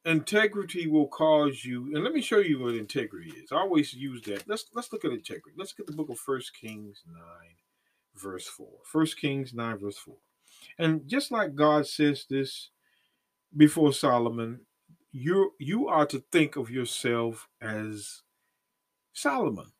[0.03, 1.91] integrity will cause you.
[1.93, 3.51] And let me show you what integrity is.
[3.51, 4.47] I always use that.
[4.47, 5.55] Let's let's look at integrity.
[5.55, 7.57] Let's get the book of First Kings nine,
[8.15, 8.79] verse four.
[8.83, 10.17] First Kings nine, verse four.
[10.79, 12.71] And just like God says this
[13.55, 14.61] before Solomon,
[15.11, 18.23] you you are to think of yourself as
[19.13, 19.73] Solomon.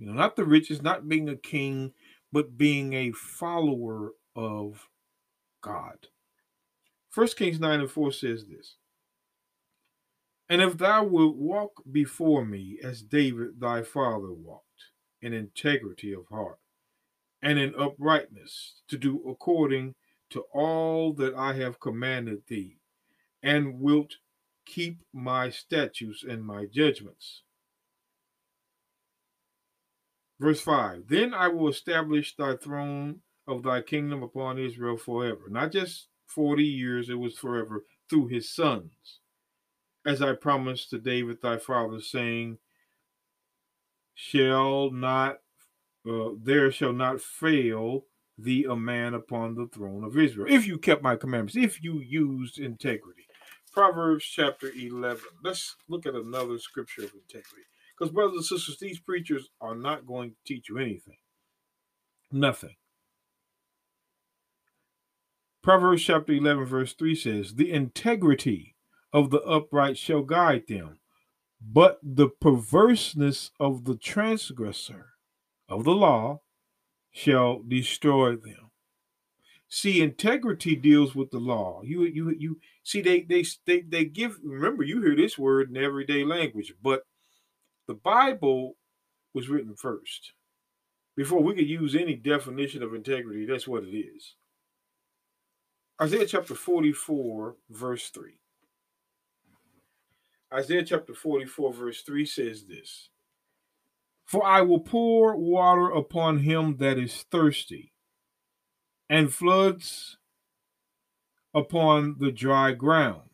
[0.00, 1.92] You know, not the richest, not being a king,
[2.32, 4.88] but being a follower of
[5.60, 6.06] God.
[7.10, 8.76] First Kings 9 and 4 says this.
[10.48, 14.64] And if thou wilt walk before me as David thy father walked,
[15.20, 16.58] in integrity of heart,
[17.42, 19.96] and in uprightness, to do according
[20.30, 22.78] to all that I have commanded thee,
[23.42, 24.14] and wilt
[24.64, 27.42] keep my statutes and my judgments,
[30.40, 35.42] Verse 5 Then I will establish thy throne of thy kingdom upon Israel forever.
[35.48, 39.20] Not just 40 years, it was forever through his sons.
[40.06, 42.58] As I promised to David thy father, saying,
[44.14, 45.38] Shall not,
[46.08, 48.06] uh, there shall not fail
[48.38, 52.00] thee a man upon the throne of Israel, if you kept my commandments, if you
[52.00, 53.26] used integrity.
[53.72, 55.22] Proverbs chapter 11.
[55.44, 57.69] Let's look at another scripture of integrity.
[58.00, 61.18] Because, brothers and sisters, these preachers are not going to teach you anything.
[62.32, 62.76] Nothing.
[65.62, 68.74] Proverbs chapter 11, verse 3 says, The integrity
[69.12, 71.00] of the upright shall guide them,
[71.60, 75.10] but the perverseness of the transgressor
[75.68, 76.40] of the law
[77.10, 78.70] shall destroy them.
[79.68, 81.82] See, integrity deals with the law.
[81.84, 82.60] You, you, you.
[82.82, 84.38] See, they, they, they, they give.
[84.42, 87.02] Remember, you hear this word in everyday language, but
[87.90, 88.76] the Bible
[89.34, 90.34] was written first.
[91.16, 94.36] Before we could use any definition of integrity, that's what it is.
[96.00, 98.38] Isaiah chapter 44, verse 3.
[100.54, 103.08] Isaiah chapter 44, verse 3 says this
[104.24, 107.92] For I will pour water upon him that is thirsty,
[109.08, 110.16] and floods
[111.52, 113.30] upon the dry ground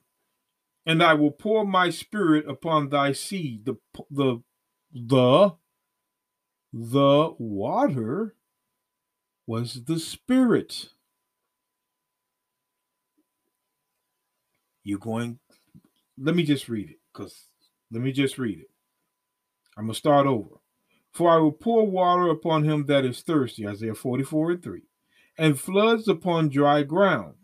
[0.86, 3.64] and I will pour my spirit upon thy seed.
[3.64, 3.74] The
[4.10, 4.38] the
[4.96, 5.52] the
[6.72, 8.34] the water
[9.46, 10.88] was the spirit.
[14.82, 15.38] You're going.
[16.18, 17.48] Let me just read it, because
[17.90, 18.70] let me just read it.
[19.76, 20.60] I'm gonna start over.
[21.12, 24.82] For I will pour water upon him that is thirsty, Isaiah 44 and 3,
[25.38, 27.36] and floods upon dry ground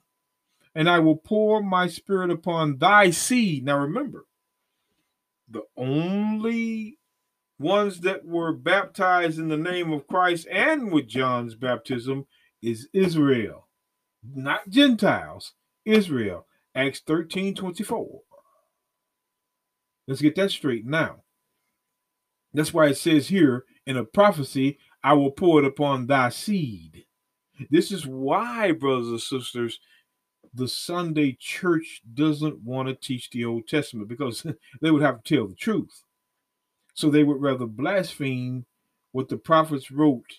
[0.74, 3.64] and I will pour my spirit upon thy seed.
[3.64, 4.26] Now remember,
[5.48, 6.98] the only
[7.59, 12.26] ones that were baptized in the name of Christ and with John's baptism
[12.61, 13.68] is Israel,
[14.22, 15.53] not Gentiles,
[15.84, 16.46] Israel.
[16.74, 18.20] Acts 13 24.
[20.09, 21.22] Let's get that straight now.
[22.55, 27.05] That's why it says here in a prophecy, I will pour it upon thy seed.
[27.70, 29.78] This is why, brothers and sisters,
[30.55, 34.44] the Sunday church doesn't want to teach the Old Testament because
[34.82, 36.03] they would have to tell the truth.
[36.95, 38.66] So they would rather blaspheme
[39.12, 40.38] what the prophets wrote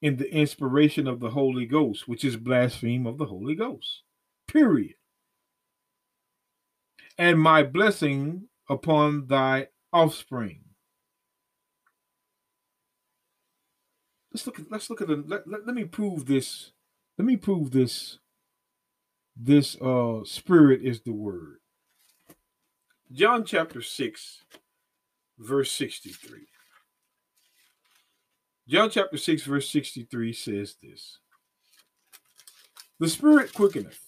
[0.00, 4.02] in the inspiration of the Holy Ghost, which is blaspheme of the Holy Ghost.
[4.46, 4.94] Period.
[7.16, 10.60] And my blessing upon thy offspring.
[14.32, 16.72] Let's look at let's look at the let, let, let me prove this.
[17.16, 18.18] Let me prove this
[19.36, 21.58] this uh spirit is the word.
[23.10, 24.44] John chapter 6,
[25.38, 26.46] verse 63.
[28.68, 31.18] John chapter 6, verse 63 says this
[32.98, 34.00] The spirit quickeneth.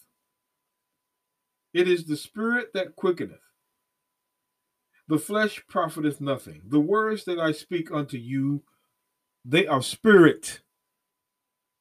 [1.73, 3.41] It is the spirit that quickeneth.
[5.09, 6.63] The flesh profiteth nothing.
[6.69, 8.63] The words that I speak unto you,
[9.45, 10.61] they are spirit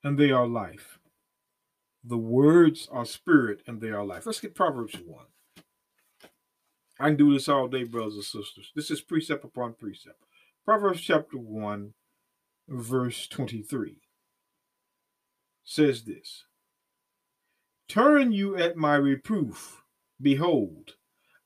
[0.04, 1.00] and they are life.
[2.04, 4.26] The words are spirit and they are life.
[4.26, 5.26] Let's get Proverbs 1.
[7.00, 8.72] I can do this all day, brothers and sisters.
[8.76, 10.24] This is precept upon precept.
[10.66, 11.94] Proverbs chapter 1,
[12.68, 13.98] verse 23
[15.64, 16.46] says this
[17.88, 19.84] Turn you at my reproof.
[20.22, 20.96] Behold,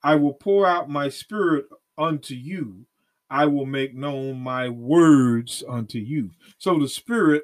[0.02, 1.66] I will pour out my spirit
[1.98, 2.86] unto you.
[3.30, 6.32] I will make known my words unto you.
[6.58, 7.44] So the spirit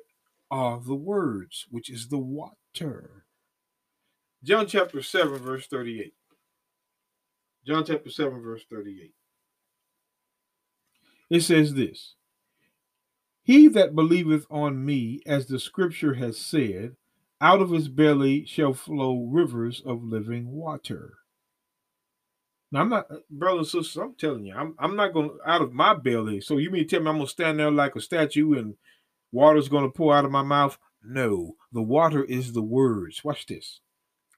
[0.50, 3.26] are the words, which is the water.
[4.44, 6.14] John chapter 7, verse 38.
[7.70, 9.14] John chapter 7, verse 38.
[11.30, 12.16] It says this
[13.44, 16.96] He that believeth on me, as the scripture has said,
[17.40, 21.14] out of his belly shall flow rivers of living water.
[22.72, 24.02] Now I'm not, uh, brothers and sisters.
[24.02, 26.42] I'm telling you, I'm I'm not going out of my belly.
[26.42, 28.78] So you mean to tell me I'm gonna stand there like a statue and
[29.32, 30.80] water's gonna pour out of my mouth?
[31.04, 33.24] No, the water is the words.
[33.24, 33.82] Watch this,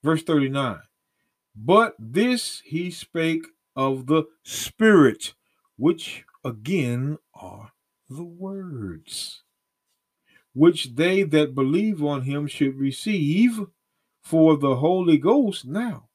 [0.03, 0.81] verse thirty nine.
[1.55, 3.45] But this he spake
[3.75, 5.33] of the Spirit,
[5.77, 7.71] which again are
[8.09, 9.43] the words,
[10.53, 13.59] which they that believe on him should receive,
[14.21, 16.09] for the Holy Ghost now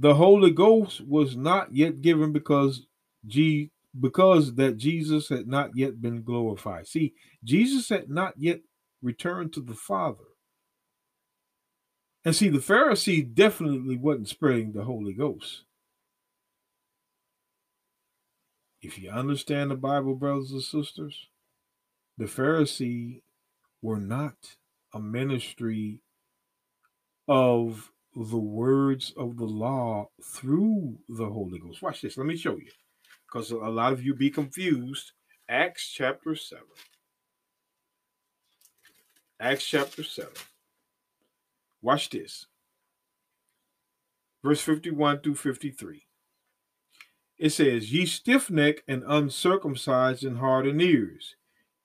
[0.00, 2.86] the Holy Ghost was not yet given because
[3.26, 6.86] G because that Jesus had not yet been glorified.
[6.86, 7.12] See,
[7.44, 8.60] Jesus had not yet
[9.02, 10.24] returned to the Father.
[12.24, 15.64] And see, the Pharisee definitely wasn't spreading the Holy Ghost.
[18.82, 21.28] If you understand the Bible, brothers and sisters,
[22.18, 23.22] the Pharisee
[23.82, 24.56] were not
[24.92, 26.00] a ministry
[27.28, 31.80] of the words of the law through the Holy Ghost.
[31.80, 32.18] Watch this.
[32.18, 32.70] Let me show you.
[33.26, 35.12] Because a lot of you be confused.
[35.48, 36.64] Acts chapter 7.
[39.38, 40.30] Acts chapter 7.
[41.82, 42.46] Watch this.
[44.42, 46.06] Verse 51 through 53.
[47.38, 51.36] It says, Ye stiff necked and uncircumcised in heart and ears,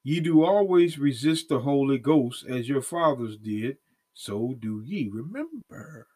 [0.03, 3.77] ye do always resist the Holy Ghost as your fathers did,
[4.13, 5.09] so do ye.
[5.11, 6.07] Remember,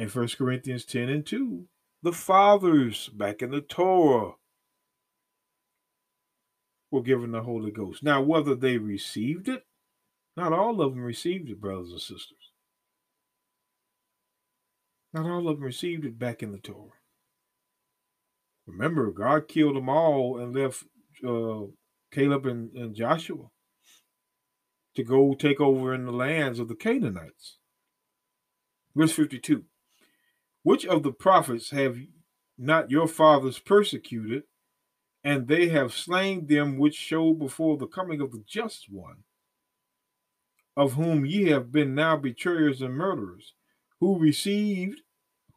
[0.00, 1.66] in 1 Corinthians 10 and 2.
[2.02, 4.32] The fathers back in the Torah
[6.90, 8.02] were given the Holy Ghost.
[8.02, 9.64] Now, whether they received it,
[10.40, 12.52] not all of them received it, brothers and sisters.
[15.12, 16.98] Not all of them received it back in the Torah.
[18.66, 20.84] Remember, God killed them all and left
[21.26, 21.66] uh,
[22.10, 23.48] Caleb and, and Joshua
[24.96, 27.58] to go take over in the lands of the Canaanites.
[28.96, 29.64] Verse 52
[30.62, 31.98] which of the prophets have
[32.58, 34.44] not your fathers persecuted?
[35.22, 39.24] And they have slain them which showed before the coming of the just one,
[40.80, 43.52] of whom ye have been now betrayers and murderers,
[44.00, 45.02] who received,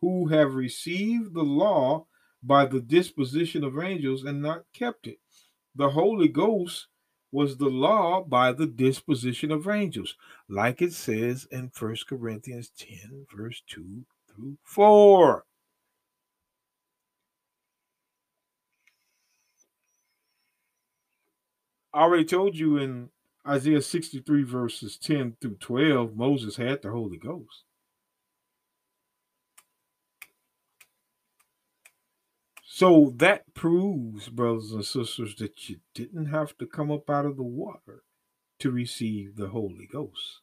[0.02, 2.06] who have received the law
[2.44, 5.20] by the disposition of angels and not kept it.
[5.78, 6.88] The Holy Ghost
[7.32, 10.18] was the law by the disposition of angels,
[10.50, 15.46] like it says in 1 Corinthians 10, verse 2 through 4.
[21.94, 23.13] I already told you in
[23.48, 27.64] Isaiah 63, verses 10 through 12, Moses had the Holy Ghost.
[32.66, 37.38] So that proves, brothers and sisters, that you didn't have to come up out of
[37.38, 38.04] the water
[38.60, 40.40] to receive the Holy Ghost.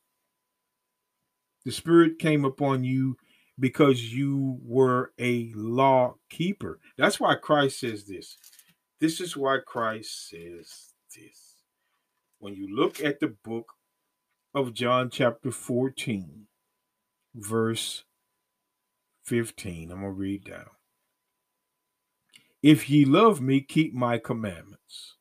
[1.64, 3.16] The Spirit came upon you
[3.58, 6.78] because you were a law keeper.
[6.96, 8.36] That's why Christ says this.
[9.00, 11.49] This is why Christ says this.
[12.40, 13.74] When you look at the book
[14.54, 16.46] of John, chapter 14,
[17.34, 18.04] verse
[19.24, 20.70] 15, I'm going to read down.
[22.62, 25.16] If ye love me, keep my commandments.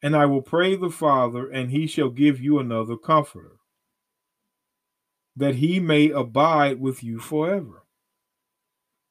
[0.00, 3.56] And I will pray the Father, and he shall give you another comforter
[5.34, 7.82] that he may abide with you forever.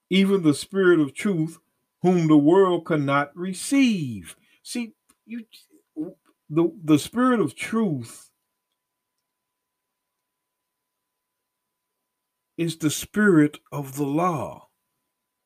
[0.10, 1.60] Even the Spirit of truth,
[2.04, 4.38] whom the world cannot receive.
[4.64, 4.94] See,
[5.26, 5.44] you
[6.52, 8.30] the, the Spirit of truth
[12.58, 14.68] is the spirit of the law.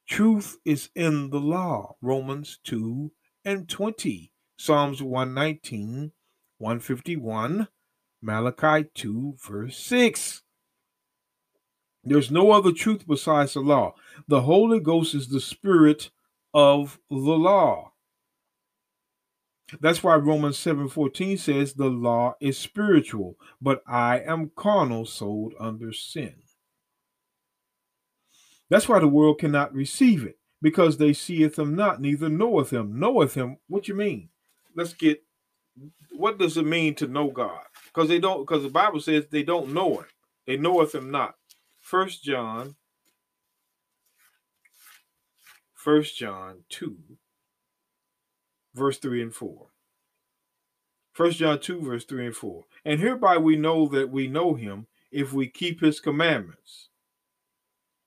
[0.07, 1.95] Truth is in the law.
[2.01, 3.11] Romans 2
[3.45, 4.33] and 20.
[4.57, 6.11] Psalms 119,
[6.57, 7.67] 151,
[8.21, 10.41] Malachi 2, verse 6.
[12.03, 13.95] There's no other truth besides the law.
[14.27, 16.09] The Holy Ghost is the spirit
[16.53, 17.91] of the law.
[19.81, 25.91] That's why Romans 7:14 says the law is spiritual, but I am carnal, sold under
[25.91, 26.35] sin.
[28.69, 32.99] That's why the world cannot receive it, because they seeth him not, neither knoweth him.
[32.99, 34.29] Knoweth him, what you mean?
[34.75, 35.23] Let's get
[36.11, 37.61] what does it mean to know God?
[37.85, 40.05] Because they don't because the Bible says they don't know him.
[40.47, 41.35] They knoweth him not.
[41.81, 42.75] First John,
[45.73, 46.97] First John 2,
[48.75, 49.67] verse 3 and 4.
[51.13, 52.63] First John 2, verse 3 and 4.
[52.83, 56.89] And hereby we know that we know him if we keep his commandments.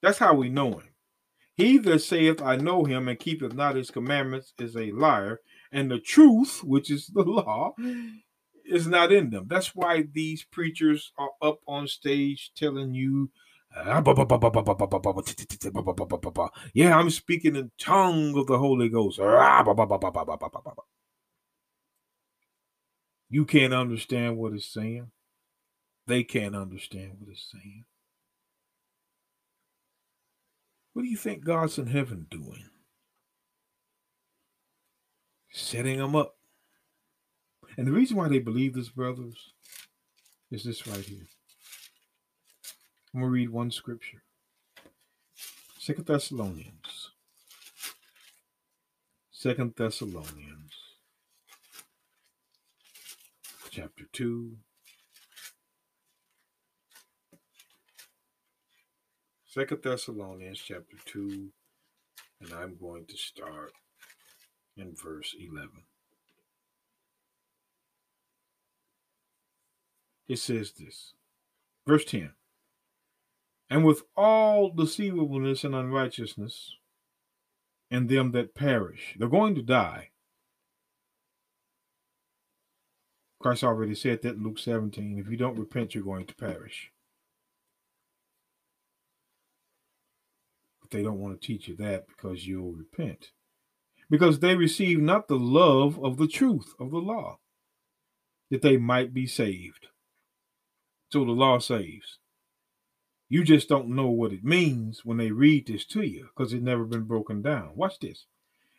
[0.03, 0.91] That's how we know him.
[1.55, 5.41] He that saith, I know him, and keepeth not his commandments is a liar,
[5.73, 7.75] and the truth, which is the law,
[8.65, 9.47] is not in them.
[9.49, 13.31] That's why these preachers are up on stage telling you,
[16.75, 19.19] yeah, I'm speaking in tongue of the Holy Ghost.
[23.31, 25.11] You can't understand what it's saying.
[26.07, 27.85] They can't understand what it's saying.
[30.95, 32.65] What do you think God's in heaven doing?
[35.51, 36.35] Setting them up.
[37.77, 39.53] And the reason why they believe this, brothers,
[40.51, 41.29] is this right here.
[43.15, 44.23] I'm going to read one scripture.
[45.79, 47.11] Second Thessalonians.
[49.31, 50.73] Second Thessalonians.
[53.71, 54.57] Chapter 2.
[59.47, 61.49] Second Thessalonians chapter 2,
[62.43, 63.73] and I'm going to start
[64.77, 65.71] in verse 11.
[70.29, 71.15] It says this,
[71.87, 72.33] verse 10
[73.71, 76.77] And with all deceivableness and unrighteousness,
[77.91, 80.11] in them that perish, they're going to die.
[83.41, 86.91] Christ already said that in Luke 17 if you don't repent, you're going to perish.
[90.81, 93.31] But they don't want to teach you that because you'll repent.
[94.11, 97.39] Because they receive not the love of the truth of the law,
[98.51, 99.89] that they might be saved.
[101.13, 102.19] So the law saves.
[103.29, 106.63] You just don't know what it means when they read this to you because it's
[106.63, 107.73] never been broken down.
[107.75, 108.25] Watch this.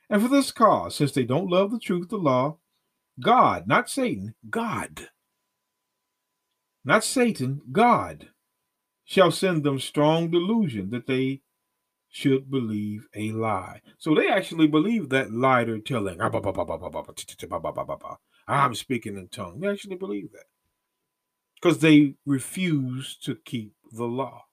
[0.10, 2.58] And for this cause, since they don't love the truth, the law,
[3.20, 5.10] God, not Satan, God,
[6.84, 8.30] not Satan, God,
[9.04, 11.42] shall send them strong delusion that they
[12.08, 13.82] should believe a lie.
[14.00, 16.20] So they actually believe that lie they're telling.
[18.48, 19.60] I'm speaking in tongue.
[19.60, 20.46] They actually believe that
[21.62, 24.46] because they refuse to keep the law.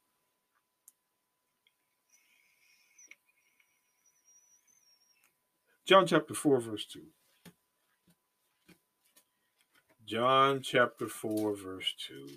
[5.84, 7.00] John chapter 4, verse 2.
[10.04, 12.28] John chapter 4, verse 2.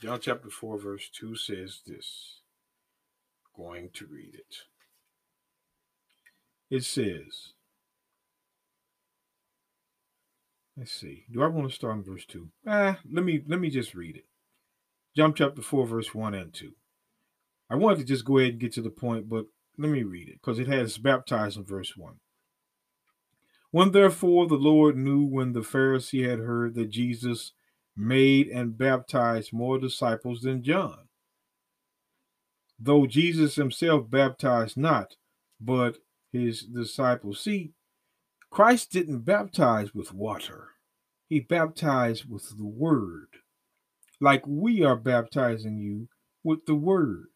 [0.00, 2.40] John chapter 4, verse 2 says this.
[3.56, 4.56] Going to read it.
[6.70, 7.54] It says,
[10.76, 11.24] let's see.
[11.30, 12.48] Do I want to start in verse 2?
[12.66, 14.26] Ah, let me let me just read it.
[15.16, 16.72] John chapter 4, verse 1 and 2.
[17.70, 19.46] I wanted to just go ahead and get to the point, but
[19.78, 22.14] let me read it because it has baptized in verse 1.
[23.70, 27.52] When therefore the Lord knew when the Pharisee had heard that Jesus
[27.96, 31.08] made and baptized more disciples than John.
[32.78, 35.16] Though Jesus himself baptized not,
[35.60, 35.96] but
[36.30, 37.40] his disciples.
[37.40, 37.72] See,
[38.50, 40.68] Christ didn't baptize with water,
[41.28, 43.28] he baptized with the word,
[44.20, 46.08] like we are baptizing you
[46.42, 47.28] with the word.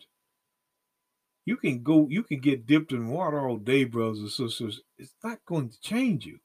[1.44, 4.80] You can go, you can get dipped in water all day, brothers and sisters.
[4.98, 6.38] It's not going to change you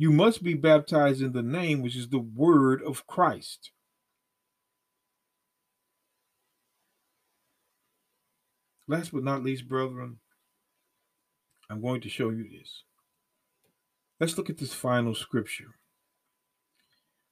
[0.00, 3.70] you must be baptized in the name, which is the word of Christ.
[8.88, 10.20] Last but not least, brethren,
[11.68, 12.84] I'm going to show you this.
[14.20, 15.76] Let's look at this final scripture.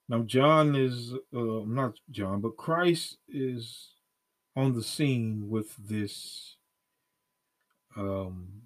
[0.09, 3.91] Now, John is, uh, not John, but Christ is
[4.57, 6.57] on the scene with this
[7.95, 8.63] um,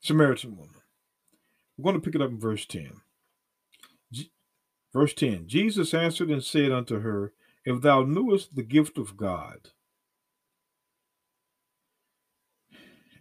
[0.00, 0.76] Samaritan woman.
[1.76, 3.00] We're going to pick it up in verse 10.
[4.12, 4.30] G-
[4.92, 7.32] verse 10 Jesus answered and said unto her,
[7.64, 9.70] If thou knewest the gift of God,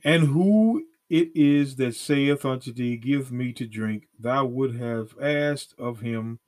[0.03, 5.17] and who it is that saith unto thee, Give me to drink, thou would have
[5.19, 6.39] asked of him,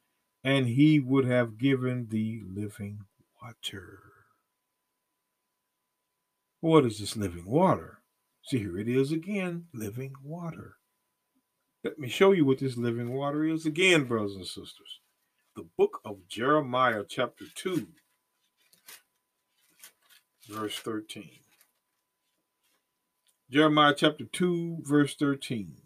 [0.43, 3.05] and he would have given thee living
[3.41, 3.99] water.
[6.59, 7.99] What is this living water?
[8.43, 10.75] See, here it is again living water.
[11.83, 14.99] Let me show you what this living water is again, brothers and sisters.
[15.55, 17.87] The book of Jeremiah, chapter 2,
[20.47, 21.40] verse 13.
[23.51, 25.77] Jeremiah chapter 2, verse 13.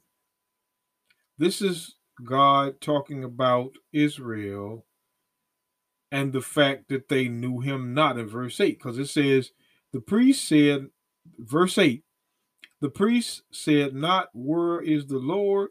[1.38, 4.86] This is God talking about Israel
[6.11, 9.51] and the fact that they knew him not in verse 8, because it says,
[9.91, 10.89] The priest said,
[11.39, 12.03] verse 8,
[12.82, 15.70] the priest said not, Where is the Lord?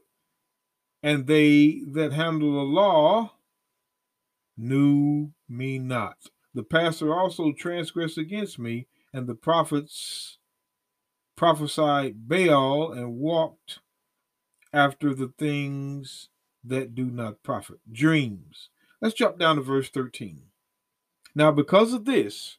[1.05, 3.35] and they that handle the law
[4.57, 6.17] knew me not.
[6.55, 10.39] The pastor also transgressed against me, and the prophets
[11.37, 13.81] prophesied Baal and walked
[14.73, 16.29] after the things
[16.65, 17.79] that do not profit.
[17.91, 18.71] Dreams.
[19.01, 20.45] Let's jump down to verse 13.
[21.35, 22.59] Now, because of this,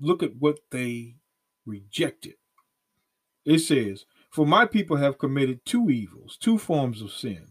[0.00, 1.16] look at what they
[1.64, 2.34] rejected.
[3.44, 7.46] It says, For my people have committed two evils, two forms of sin.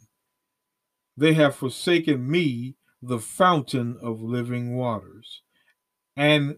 [1.18, 5.41] They have forsaken me, the fountain of living waters,
[6.18, 6.58] and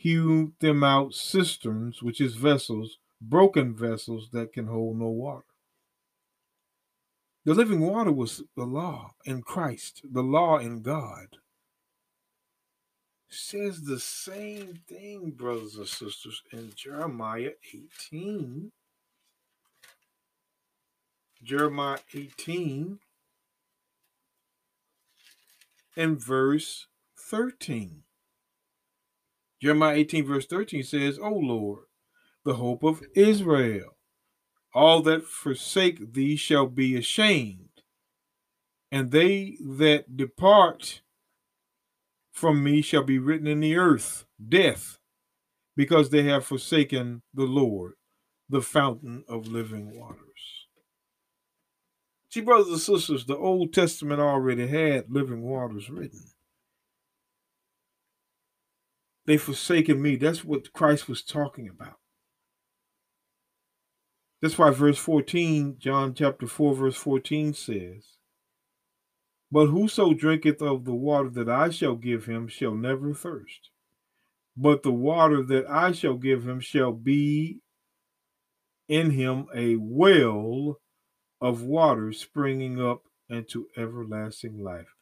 [0.00, 5.44] hewed them out cisterns, which is vessels, broken vessels that can hold no water.
[7.44, 11.36] The living water was the law in Christ, the law in God.
[13.28, 18.72] Says the same thing, brothers and sisters, in Jeremiah 18.
[21.42, 23.00] Jeremiah 18
[25.94, 26.86] and verse
[27.18, 28.04] 13.
[29.60, 31.84] Jeremiah 18, verse 13 says, O Lord,
[32.44, 33.96] the hope of Israel,
[34.74, 37.82] all that forsake thee shall be ashamed,
[38.90, 41.02] and they that depart
[42.32, 44.98] from me shall be written in the earth, death,
[45.76, 47.94] because they have forsaken the Lord,
[48.48, 50.20] the fountain of living waters.
[52.30, 56.30] See, brothers and sisters, the Old Testament already had living waters written.
[59.30, 60.16] They forsaken me.
[60.16, 62.00] That's what Christ was talking about.
[64.42, 68.16] That's why verse 14, John chapter 4, verse 14 says,
[69.52, 73.70] But whoso drinketh of the water that I shall give him shall never thirst.
[74.56, 77.60] But the water that I shall give him shall be
[78.88, 80.80] in him a well
[81.40, 84.92] of water springing up into everlasting life.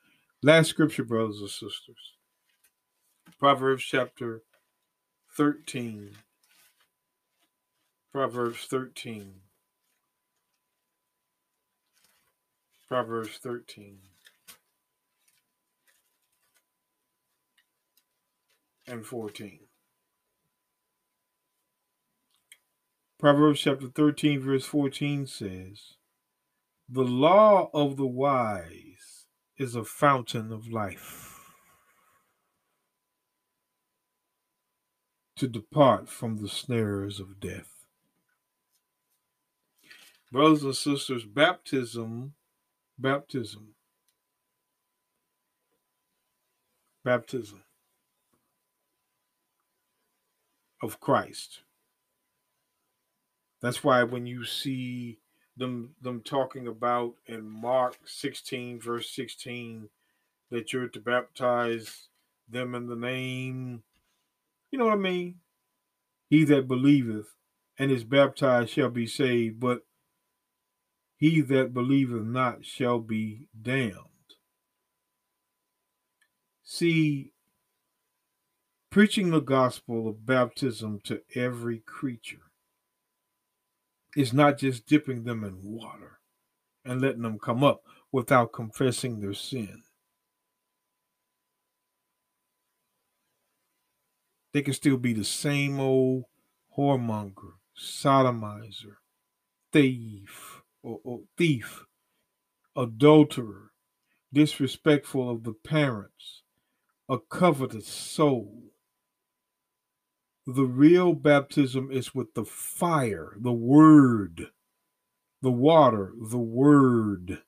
[0.43, 2.18] Last scripture, brothers and sisters.
[3.39, 4.43] Proverbs chapter
[5.37, 6.17] 13.
[8.13, 9.35] Proverbs 13.
[12.89, 13.99] Proverbs 13.
[18.89, 19.61] And 14.
[23.21, 25.81] Proverbs chapter 13, verse 14 says,
[26.89, 29.27] The law of the wise
[29.57, 31.38] is a fountain of life.
[35.39, 37.87] To depart from the snares of death.
[40.33, 42.35] Brothers and sisters, baptism,
[42.99, 43.75] baptism,
[47.05, 47.63] baptism
[50.83, 51.61] of Christ.
[53.63, 55.21] That's why when you see
[55.57, 59.89] them them talking about in Mark 16 verse 16
[60.51, 62.09] that you're to baptize
[62.49, 63.85] them in the name
[64.71, 65.37] you know what I mean
[66.29, 67.35] he that believeth
[67.79, 69.83] and is baptized shall be saved but
[71.19, 73.97] he that believeth not shall be damned.
[76.63, 77.33] See,
[78.89, 82.53] preaching the gospel of baptism to every creature
[84.17, 86.21] is not just dipping them in water
[86.85, 89.83] and letting them come up without confessing their sin.
[94.53, 96.25] They can still be the same old
[96.77, 98.97] whoremonger, sodomizer,
[99.73, 101.85] thief, or, or thief,
[102.77, 103.73] adulterer,
[104.33, 106.43] disrespectful of the parents,
[107.09, 108.63] a covetous soul.
[110.47, 114.47] The real baptism is with the fire, the word,
[115.43, 117.43] the water, the word,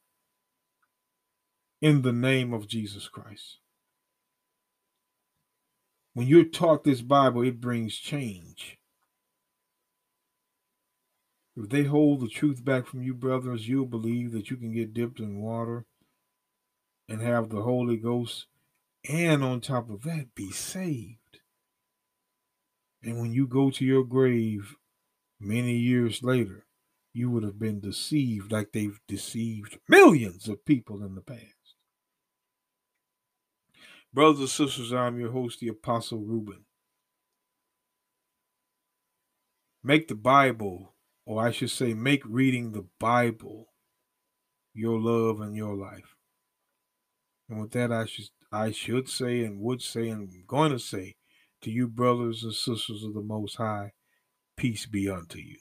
[1.80, 3.58] in the name of Jesus Christ.
[6.14, 8.78] When you're taught this Bible, it brings change.
[11.56, 14.94] If they hold the truth back from you, brothers, you'll believe that you can get
[14.94, 15.84] dipped in water
[17.08, 18.46] and have the Holy Ghost,
[19.08, 21.40] and on top of that, be saved.
[23.02, 24.76] And when you go to your grave
[25.40, 26.66] many years later,
[27.12, 31.59] you would have been deceived like they've deceived millions of people in the past.
[34.12, 36.64] Brothers and sisters, I'm your host, the Apostle Reuben.
[39.82, 40.94] Make the Bible
[41.30, 43.68] or I should say, make reading the Bible
[44.74, 46.16] your love and your life.
[47.48, 50.80] And with that, I should I should say and would say and I'm going to
[50.80, 51.14] say
[51.62, 53.92] to you, brothers and sisters of the Most High,
[54.56, 55.58] peace be unto you.